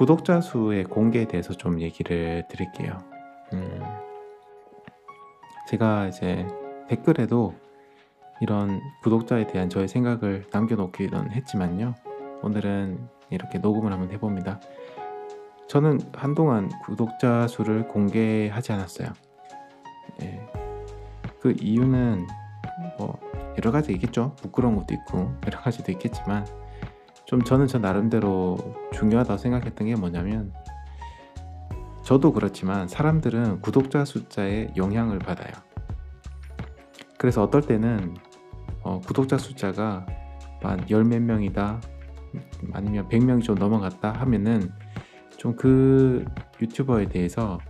구독자 0.00 0.40
수의 0.40 0.84
공개에 0.84 1.26
대해서 1.26 1.52
좀 1.52 1.78
얘기를 1.78 2.42
드릴게요. 2.48 2.96
음, 3.52 3.82
제가 5.68 6.06
이제 6.06 6.46
댓글에도 6.88 7.54
이런 8.40 8.80
구독자에 9.02 9.46
대한 9.46 9.68
저의 9.68 9.88
생각을 9.88 10.46
남겨놓기는 10.50 11.32
했지만요. 11.32 11.94
오늘은 12.40 13.10
이렇게 13.28 13.58
녹음을 13.58 13.92
한번 13.92 14.10
해봅니다. 14.10 14.58
저는 15.68 16.00
한동안 16.14 16.70
구독자 16.82 17.46
수를 17.46 17.86
공개하지 17.86 18.72
않았어요. 18.72 19.08
예. 20.22 20.40
그 21.40 21.54
이유는 21.60 22.26
뭐 22.96 23.20
여러 23.58 23.70
가지 23.70 23.92
있겠죠. 23.92 24.34
부끄러운 24.36 24.76
것도 24.76 24.94
있고 24.94 25.34
여러 25.46 25.60
가지도 25.60 25.92
있겠지만 25.92 26.46
좀 27.30 27.40
저는 27.44 27.68
저 27.68 27.78
나름대로 27.78 28.58
중요하다고 28.92 29.38
생각했던 29.38 29.86
게 29.86 29.94
뭐냐면 29.94 30.52
저도 32.02 32.32
그렇지만 32.32 32.88
사람들은 32.88 33.60
구독자 33.60 34.04
숫자에 34.04 34.72
영향을 34.76 35.20
받아요. 35.20 35.52
그래서 37.18 37.44
어떨 37.44 37.62
때는 37.62 38.16
어, 38.82 38.98
구독자 38.98 39.38
숫자가 39.38 40.06
한열몇 40.60 41.22
명이다 41.22 41.80
아니면 42.72 43.08
100명이 43.08 43.44
좀 43.44 43.54
넘어갔다 43.54 44.10
하면은 44.10 44.72
좀 45.36 45.54
그 45.54 46.24
유튜버에 46.60 47.10
대해서 47.10 47.60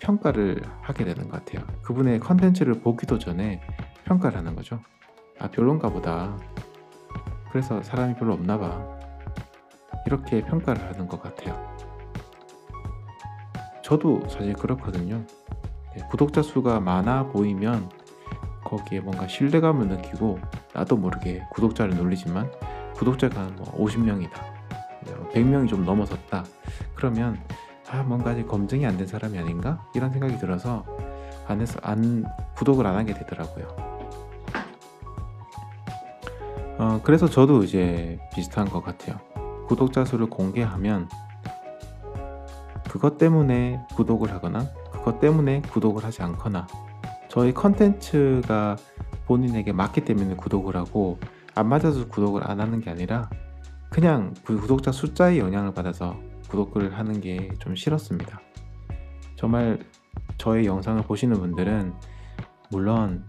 평가를 0.00 0.60
하게 0.82 1.04
되는 1.04 1.28
것 1.28 1.44
같아요. 1.44 1.64
그분의 1.82 2.18
컨텐츠를 2.18 2.80
보기도 2.80 3.20
전에 3.20 3.60
평가를 4.06 4.36
하는 4.38 4.56
거죠. 4.56 4.80
아, 5.38 5.48
별론가 5.48 5.90
보다. 5.90 6.36
그래서 7.52 7.80
사람이 7.80 8.16
별로 8.16 8.32
없나 8.32 8.58
봐. 8.58 8.93
이렇게 10.06 10.42
평가를 10.42 10.84
하는 10.86 11.08
것 11.08 11.22
같아요. 11.22 11.74
저도 13.82 14.22
사실 14.28 14.54
그렇거든요. 14.54 15.22
네, 15.94 16.06
구독자 16.10 16.42
수가 16.42 16.80
많아 16.80 17.26
보이면 17.28 17.88
거기에 18.64 19.00
뭔가 19.00 19.28
신뢰감을 19.28 19.88
느끼고 19.88 20.38
나도 20.72 20.96
모르게 20.96 21.42
구독자를 21.52 21.96
놀리지만 21.96 22.50
구독자가 22.94 23.42
뭐 23.56 23.66
50명이다. 23.76 24.54
100명이 25.32 25.68
좀 25.68 25.84
넘어섰다. 25.84 26.44
그러면 26.94 27.38
아 27.90 28.02
뭔가 28.02 28.30
아직 28.30 28.46
검증이 28.48 28.86
안 28.86 28.96
된 28.96 29.06
사람이 29.06 29.38
아닌가 29.38 29.84
이런 29.94 30.10
생각이 30.10 30.38
들어서 30.38 30.84
안 31.46 31.60
해서 31.60 31.78
안 31.82 32.24
구독을 32.56 32.86
안 32.86 32.96
하게 32.96 33.12
되더라고요. 33.14 33.66
어, 36.78 37.00
그래서 37.04 37.28
저도 37.28 37.62
이제 37.62 38.18
비슷한 38.34 38.68
것 38.68 38.82
같아요. 38.82 39.18
구독자 39.66 40.04
수를 40.04 40.28
공개하면 40.28 41.08
그것 42.88 43.18
때문에 43.18 43.80
구독을 43.96 44.32
하거나 44.32 44.66
그것 44.92 45.20
때문에 45.20 45.62
구독을 45.62 46.04
하지 46.04 46.22
않거나 46.22 46.66
저희 47.28 47.52
컨텐츠가 47.52 48.76
본인에게 49.26 49.72
맞기 49.72 50.04
때문에 50.04 50.36
구독을 50.36 50.76
하고 50.76 51.18
안 51.54 51.68
맞아서 51.68 52.06
구독을 52.08 52.48
안 52.48 52.60
하는 52.60 52.80
게 52.80 52.90
아니라 52.90 53.28
그냥 53.90 54.34
그 54.44 54.60
구독자 54.60 54.92
숫자의 54.92 55.38
영향을 55.38 55.72
받아서 55.72 56.18
구독을 56.48 56.96
하는 56.98 57.20
게 57.20 57.48
좀 57.58 57.74
싫었습니다. 57.74 58.40
정말 59.36 59.78
저의 60.38 60.66
영상을 60.66 61.02
보시는 61.02 61.36
분들은 61.38 61.94
물론 62.70 63.24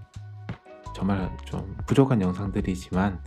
정말 0.96 1.36
좀 1.46 1.76
부족한 1.88 2.22
영상들이지만 2.22 3.20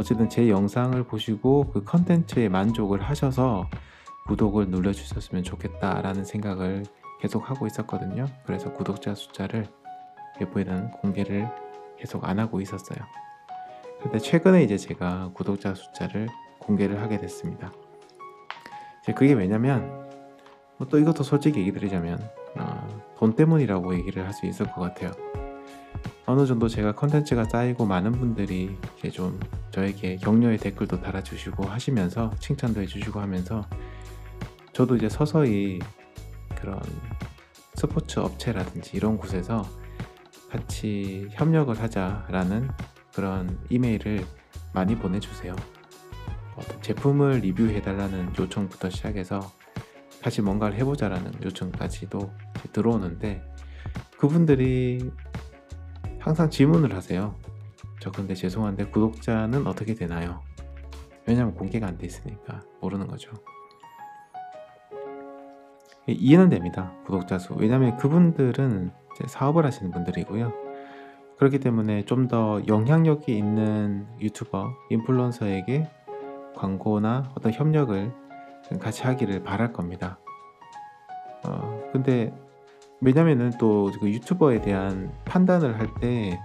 어쨌든 0.00 0.30
제 0.30 0.48
영상을 0.48 1.02
보시고 1.04 1.70
그 1.72 1.84
컨텐츠에 1.84 2.48
만족을 2.48 3.02
하셔서 3.02 3.68
구독을 4.26 4.68
눌러주셨으면 4.70 5.44
좋겠다라는 5.44 6.24
생각을 6.24 6.84
계속 7.20 7.50
하고 7.50 7.66
있었거든요. 7.66 8.26
그래서 8.46 8.72
구독자 8.72 9.14
숫자를 9.14 9.66
외부에는 10.40 10.92
공개를 10.92 11.46
계속 11.98 12.24
안 12.24 12.38
하고 12.38 12.62
있었어요. 12.62 12.98
근데 14.02 14.18
최근에 14.18 14.62
이제 14.62 14.78
제가 14.78 15.32
구독자 15.34 15.74
숫자를 15.74 16.28
공개를 16.58 17.02
하게 17.02 17.18
됐습니다. 17.18 17.70
그게 19.14 19.34
왜냐면 19.34 20.08
뭐또 20.78 20.98
이것도 20.98 21.24
솔직히 21.24 21.60
얘기 21.60 21.72
드리자면 21.72 22.18
어, 22.56 22.88
돈 23.18 23.34
때문이라고 23.34 23.94
얘기를 23.96 24.24
할 24.24 24.32
수 24.32 24.46
있을 24.46 24.66
것 24.72 24.80
같아요. 24.80 25.10
어느 26.26 26.46
정도 26.46 26.68
제가 26.68 26.92
컨텐츠가 26.92 27.44
쌓이고 27.44 27.86
많은 27.86 28.12
분들이 28.12 28.76
이제 28.98 29.10
좀 29.10 29.40
저에게 29.72 30.16
격려의 30.16 30.58
댓글도 30.58 31.00
달아주시고 31.00 31.64
하시면서 31.64 32.30
칭찬도 32.38 32.80
해주시고 32.82 33.20
하면서 33.20 33.64
저도 34.72 34.96
이제 34.96 35.08
서서히 35.08 35.80
그런 36.54 36.80
스포츠 37.74 38.20
업체라든지 38.20 38.96
이런 38.96 39.16
곳에서 39.16 39.64
같이 40.50 41.28
협력을 41.32 41.80
하자라는 41.80 42.68
그런 43.14 43.58
이메일을 43.70 44.24
많이 44.72 44.96
보내주세요. 44.96 45.54
제품을 46.82 47.38
리뷰해달라는 47.40 48.34
요청부터 48.38 48.90
시작해서 48.90 49.40
다시 50.22 50.42
뭔가를 50.42 50.76
해보자라는 50.76 51.32
요청까지도 51.42 52.30
들어오는데 52.72 53.42
그분들이 54.18 55.10
항상 56.20 56.50
질문을 56.50 56.94
하세요. 56.94 57.34
저 58.00 58.10
근데 58.10 58.34
죄송한데 58.34 58.86
구독자는 58.86 59.66
어떻게 59.66 59.94
되나요? 59.94 60.40
왜냐면 61.26 61.54
공개가 61.54 61.86
안 61.86 61.98
돼 61.98 62.06
있으니까 62.06 62.62
모르는 62.80 63.06
거죠. 63.06 63.30
이해는 66.06 66.48
됩니다. 66.48 66.92
구독자 67.06 67.38
수. 67.38 67.54
왜냐면 67.54 67.96
그분들은 67.96 68.90
사업을 69.26 69.64
하시는 69.66 69.90
분들이고요. 69.92 70.52
그렇기 71.38 71.58
때문에 71.60 72.04
좀 72.04 72.28
더 72.28 72.60
영향력이 72.66 73.36
있는 73.36 74.06
유튜버, 74.20 74.72
인플루언서에게 74.90 75.88
광고나 76.54 77.32
어떤 77.34 77.52
협력을 77.52 78.12
같이 78.80 79.02
하기를 79.04 79.42
바랄 79.42 79.72
겁니다. 79.72 80.18
어, 81.44 81.80
근데 81.92 82.32
왜냐면은 83.00 83.50
또 83.58 83.90
그 84.00 84.10
유튜버에 84.10 84.60
대한 84.62 85.12
판단을 85.24 85.78
할 85.78 85.88
때 86.00 86.38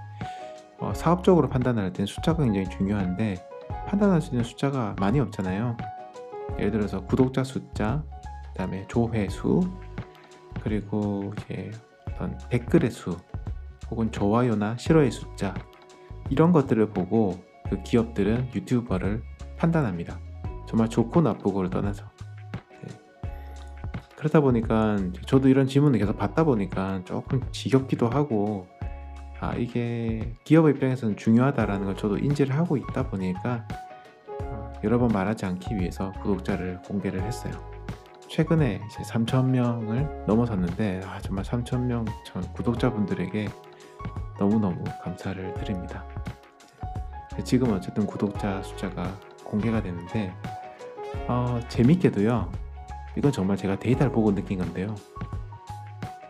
어, 0.79 0.93
사업적으로 0.93 1.49
판단을 1.49 1.83
할 1.83 1.93
때는 1.93 2.05
숫자가 2.05 2.43
굉장히 2.43 2.69
중요한데 2.69 3.35
판단할 3.87 4.21
수 4.21 4.31
있는 4.31 4.43
숫자가 4.43 4.95
많이 4.99 5.19
없잖아요. 5.19 5.77
예를 6.59 6.71
들어서 6.71 7.01
구독자 7.05 7.43
숫자, 7.43 8.03
그 8.47 8.53
다음에 8.57 8.85
조회 8.87 9.27
수, 9.29 9.61
그리고 10.61 11.33
이제 11.45 11.71
어떤 12.07 12.37
댓글의 12.49 12.91
수, 12.91 13.17
혹은 13.89 14.11
좋아요나 14.11 14.77
싫어의 14.77 15.11
숫자 15.11 15.53
이런 16.29 16.51
것들을 16.51 16.89
보고 16.89 17.39
그 17.69 17.81
기업들은 17.83 18.51
유튜버를 18.53 19.21
판단합니다. 19.57 20.19
정말 20.67 20.89
좋고 20.89 21.21
나쁘고를 21.21 21.69
떠나서. 21.69 22.14
네. 24.15 24.19
그러다 24.19 24.41
보니까 24.41 24.97
저도 25.25 25.49
이런 25.49 25.67
질문을 25.67 25.99
계속 25.99 26.17
받다 26.17 26.43
보니까 26.43 27.01
조금 27.05 27.41
지겹기도 27.51 28.07
하고 28.07 28.67
아 29.39 29.53
이게 29.55 30.33
기업 30.43 30.69
입장에서는 30.69 31.17
중요하다라는 31.17 31.85
걸 31.85 31.95
저도 31.97 32.17
인지를 32.17 32.55
하고 32.55 32.77
있다 32.77 33.09
보니까 33.09 33.67
어, 34.41 34.73
여러 34.83 34.97
번 34.97 35.09
말하지 35.09 35.45
않기 35.45 35.75
위해서 35.75 36.11
구독자를 36.21 36.81
공개를 36.83 37.21
했어요. 37.21 37.53
최근에 38.27 38.81
이제 38.85 39.03
3,000명을 39.03 40.25
넘어섰는데 40.25 41.01
아, 41.05 41.19
정말 41.21 41.43
3,000명 41.45 42.05
구독자분들에게 42.53 43.47
너무너무 44.39 44.83
감사를 45.03 45.53
드립니다. 45.55 46.05
지금 47.43 47.73
어쨌든 47.73 48.05
구독자 48.05 48.61
숫자가 48.63 49.13
공개가 49.43 49.81
되는데 49.81 50.33
어, 51.27 51.59
재밌게도요. 51.67 52.64
이건 53.17 53.31
정말 53.31 53.57
제가 53.57 53.79
데이터를 53.79 54.11
보고 54.11 54.33
느낀 54.33 54.59
건데요. 54.59 54.95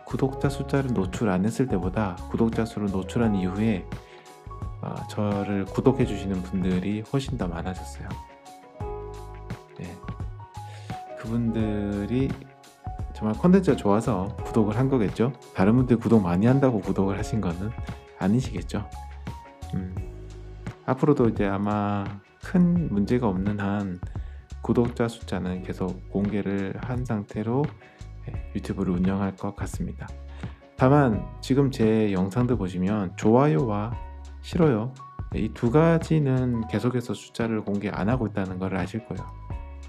구독자 0.04 0.48
숫자를 0.48 0.94
노출 0.94 1.28
안 1.28 1.44
했을 1.44 1.66
때보다 1.66 2.16
구독자 2.30 2.64
수를 2.64 2.88
노출한 2.90 3.34
이후에 3.34 3.84
어, 4.82 4.94
저를 5.08 5.64
구독해 5.64 6.06
주시는 6.06 6.42
분들이 6.42 7.02
훨씬 7.12 7.36
더 7.36 7.48
많아졌어요. 7.48 8.08
네. 9.78 9.96
그분들이 11.18 12.28
정말 13.14 13.36
컨텐츠가 13.36 13.76
좋아서 13.76 14.36
구독을 14.44 14.76
한 14.76 14.88
거겠죠. 14.88 15.32
다른 15.54 15.74
분들 15.76 15.96
구독 15.96 16.22
많이 16.22 16.46
한다고 16.46 16.80
구독을 16.80 17.18
하신 17.18 17.40
거는 17.40 17.70
아니시겠죠. 18.18 18.88
음, 19.74 19.94
앞으로도 20.84 21.30
이제 21.30 21.46
아마 21.46 22.04
큰 22.42 22.92
문제가 22.92 23.26
없는 23.26 23.58
한 23.58 23.98
구독자 24.66 25.06
숫자는 25.06 25.62
계속 25.62 26.10
공개를 26.10 26.74
한 26.82 27.04
상태로 27.04 27.64
예, 28.28 28.50
유튜브를 28.56 28.94
운영할 28.94 29.36
것 29.36 29.54
같습니다. 29.54 30.08
다만 30.76 31.24
지금 31.40 31.70
제 31.70 32.12
영상들 32.12 32.56
보시면 32.56 33.16
좋아요와 33.16 33.92
싫어요 34.42 34.92
이 35.36 35.50
두 35.54 35.70
가지는 35.70 36.66
계속해서 36.66 37.14
숫자를 37.14 37.62
공개 37.62 37.88
안 37.88 38.08
하고 38.08 38.26
있다는 38.26 38.58
걸 38.58 38.76
아실 38.76 39.06
거예요. 39.06 39.24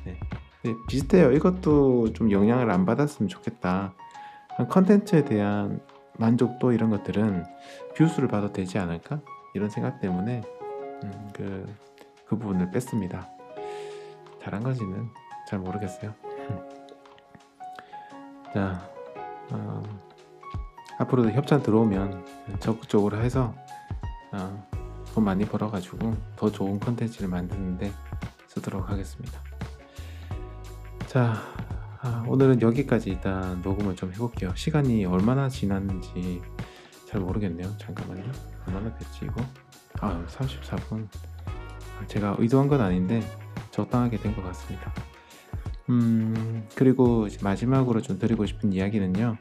네. 0.06 0.20
네, 0.64 0.76
비슷해요. 0.88 1.32
이것도 1.32 2.14
좀 2.14 2.32
영향을 2.32 2.70
안 2.70 2.86
받았으면 2.86 3.30
좋겠다. 3.30 3.96
컨텐츠에 4.70 5.26
대한 5.26 5.82
만족도 6.20 6.72
이런 6.72 6.92
것들은 6.92 7.46
뷰수를 7.96 8.28
봐도 8.28 8.52
되지 8.52 8.78
않을까 8.78 9.22
이런 9.56 9.72
생각 9.72 10.00
때문에 10.02 10.44
음, 11.04 11.30
그, 11.34 11.66
그 12.28 12.38
부분을 12.38 12.70
뺐습니다. 12.70 13.37
잘한 14.48 14.64
건지는 14.64 15.10
잘 15.46 15.60
모르겠어요. 15.60 16.14
자, 18.54 18.90
어, 19.52 19.84
앞으로도 21.00 21.32
협찬 21.32 21.62
들어오면 21.62 22.26
적극적으로 22.62 23.18
해서 23.18 23.54
어, 24.32 24.70
돈 25.14 25.26
많이 25.26 25.46
벌어가지고 25.46 26.16
더 26.38 26.50
좋은 26.50 26.80
컨텐츠를 26.80 27.28
만드는데 27.28 27.92
쓰도록 28.48 28.90
하겠습니다. 28.90 29.38
자, 31.08 31.34
아, 32.02 32.24
오늘은 32.26 32.62
여기까지 32.62 33.10
일단 33.10 33.62
녹음을 33.62 33.98
좀 33.98 34.14
해볼게요. 34.14 34.56
시간이 34.56 35.04
얼마나 35.06 35.50
지났는지 35.50 36.42
잘 37.06 37.20
모르겠네요. 37.20 37.76
잠깐만요. 37.78 38.24
얼마나 38.66 38.98
됐지 38.98 39.26
이거? 39.26 39.42
아, 40.00 40.24
34분. 40.28 41.10
제가 42.08 42.38
의도한 42.40 42.70
건 42.70 42.80
아닌데 42.80 43.22
적당하게 43.78 44.18
된 44.18 44.34
것 44.36 44.44
같습니다. 44.44 44.92
음, 45.90 46.68
그리고 46.76 47.28
마지막으로 47.42 48.02
좀 48.02 48.20
드리고 48.20 48.46
싶은 48.46 48.74
이야기는요. 48.74 49.38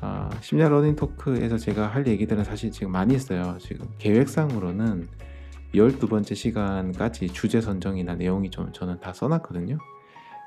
아, 0.00 0.30
심야 0.42 0.68
러닝 0.68 0.96
토크에서 0.96 1.56
제가 1.56 1.86
할 1.86 2.06
얘기들은 2.06 2.44
사실 2.44 2.70
지금 2.70 2.92
많이 2.92 3.14
있어요. 3.14 3.56
지금 3.60 3.86
계획상으로는 3.98 5.06
12번째 5.74 6.34
시간까지 6.34 7.28
주제 7.28 7.60
선정이나 7.60 8.14
내용이 8.16 8.50
좀 8.50 8.72
저는 8.72 9.00
다 9.00 9.12
써놨거든요. 9.12 9.78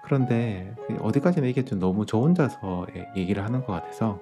그런데 0.05 0.75
그 0.87 0.97
어디까지나 1.01 1.47
이게 1.47 1.65
좀 1.65 1.79
너무 1.79 2.05
저 2.05 2.19
혼자서 2.19 2.87
얘기를 3.15 3.43
하는 3.43 3.65
것 3.65 3.73
같아서 3.73 4.21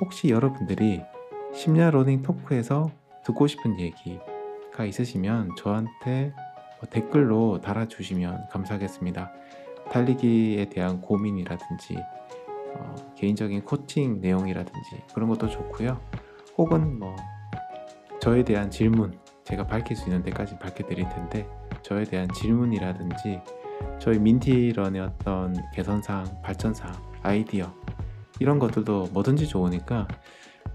혹시 0.00 0.30
여러분들이 0.30 1.02
심야 1.54 1.90
러닝 1.90 2.22
토크에서 2.22 2.90
듣고 3.24 3.46
싶은 3.46 3.78
얘기가 3.78 4.84
있으시면 4.84 5.52
저한테 5.56 6.32
뭐 6.34 6.47
댓글로 6.86 7.60
달아주시면 7.60 8.48
감사하겠습니다. 8.50 9.32
달리기에 9.90 10.68
대한 10.68 11.00
고민이라든지 11.00 11.96
어, 12.74 12.94
개인적인 13.16 13.62
코칭 13.64 14.20
내용이라든지 14.20 15.02
그런 15.14 15.28
것도 15.28 15.48
좋고요. 15.48 16.00
혹은 16.56 16.98
뭐 16.98 17.14
저에 18.20 18.44
대한 18.44 18.70
질문 18.70 19.18
제가 19.44 19.66
밝힐 19.66 19.96
수 19.96 20.04
있는 20.04 20.22
데까지 20.22 20.58
밝혀드릴 20.58 21.08
텐데 21.08 21.48
저에 21.82 22.04
대한 22.04 22.28
질문이라든지 22.34 23.40
저희 23.98 24.18
민티런의 24.18 25.00
어떤 25.00 25.54
개선사항, 25.72 26.42
발전사항, 26.42 26.94
아이디어 27.22 27.72
이런 28.40 28.58
것들도 28.58 29.08
뭐든지 29.12 29.48
좋으니까 29.48 30.06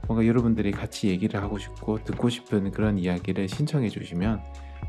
뭔가 0.08 0.26
여러분들이 0.26 0.72
같이 0.72 1.10
얘기를 1.10 1.42
하고 1.42 1.58
싶고 1.58 2.04
듣고 2.04 2.30
싶은 2.30 2.72
그런 2.72 2.98
이야기를 2.98 3.48
신청해 3.48 3.90
주시면 3.90 4.42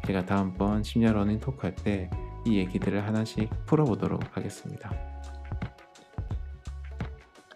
제가 0.06 0.24
다음번 0.26 0.82
심야 0.82 1.12
러닝 1.12 1.40
토크 1.40 1.62
할 1.62 1.74
때 1.74 2.08
이 2.46 2.58
얘기들을 2.58 3.06
하나씩 3.06 3.48
풀어보도록 3.64 4.36
하겠습니다. 4.36 4.92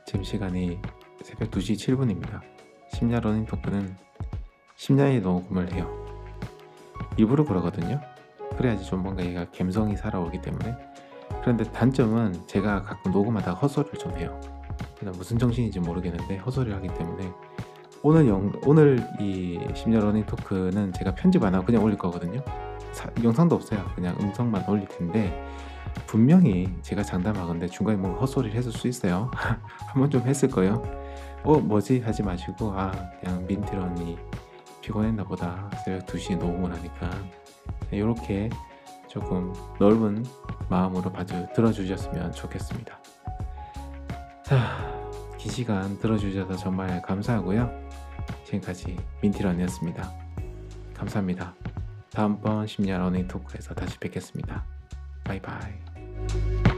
지금 0.07 0.25
시간이 0.25 0.81
새벽 1.23 1.51
2시 1.51 1.75
7분입니다. 1.75 2.41
심야 2.95 3.21
러닝 3.21 3.45
토크는 3.45 3.95
심야에 4.77 5.21
녹음을 5.21 5.73
해요. 5.75 5.93
일부러 7.19 7.45
그러거든요. 7.45 8.01
그래야지 8.57 8.85
좀 8.87 9.03
뭔가 9.03 9.25
얘가 9.25 9.45
감성이 9.51 9.95
살아오기 9.97 10.41
때문에. 10.41 10.75
그런데 11.43 11.65
단점은 11.65 12.47
제가 12.47 12.83
가끔 12.83 13.13
녹음하다가 13.13 13.59
헛소리를 13.61 13.99
좀 13.99 14.17
해요. 14.17 14.41
무슨 15.03 15.39
정신인지 15.39 15.81
모르겠는데 15.81 16.39
헛소리를 16.39 16.75
하기 16.79 16.89
때문에 16.95 17.31
오늘 18.03 18.29
영 18.29 18.53
오늘 18.65 19.05
이 19.21 19.59
심야 19.75 20.01
러닝 20.01 20.25
토크는 20.27 20.93
제가 20.93 21.15
편집 21.15 21.43
안 21.45 21.55
하고 21.55 21.67
그냥 21.67 21.83
올릴 21.83 21.99
거거든요. 21.99 22.43
사- 22.93 23.11
영상도 23.23 23.57
없어요. 23.57 23.85
그냥 23.95 24.17
음성만 24.21 24.65
올릴 24.69 24.87
텐데 24.87 25.45
분명히 26.07 26.73
제가 26.83 27.03
장담하건데 27.03 27.67
중간에 27.67 27.99
뭔가 27.99 28.21
헛소리를 28.21 28.57
했을 28.57 28.71
수 28.73 28.87
있어요. 28.89 29.31
한번 29.89 30.11
좀 30.11 30.23
했을 30.23 30.49
거예요. 30.49 30.83
어 31.43 31.59
뭐지 31.59 32.01
하지 32.01 32.23
마시고 32.23 32.73
아 32.73 32.93
그냥 33.21 33.45
민티런이 33.47 34.17
피곤했나 34.81 35.25
보다 35.25 35.69
새벽 35.85 36.07
2시에 36.07 36.39
녹음을 36.39 36.73
하니까 36.73 37.11
이렇게 37.91 38.49
조금 39.09 39.53
넓은 39.79 40.25
마음으로 40.69 41.11
봐주 41.11 41.47
들어주셨으면 41.55 42.33
좋겠습니다. 42.33 42.99
자, 44.45 44.57
긴 45.37 45.51
시간 45.53 45.99
들어주셔서 45.99 46.57
정말 46.57 47.01
감사하고요. 47.03 47.88
지금까지 48.49 48.97
민티런이었습니다. 49.23 50.11
감사합니다. 50.95 51.55
다음번 52.11 52.67
심야 52.67 52.97
러닝 52.99 53.29
토크에서 53.29 53.75
다시 53.75 53.99
뵙겠습니다. 53.99 54.65
바이바이. 55.25 56.78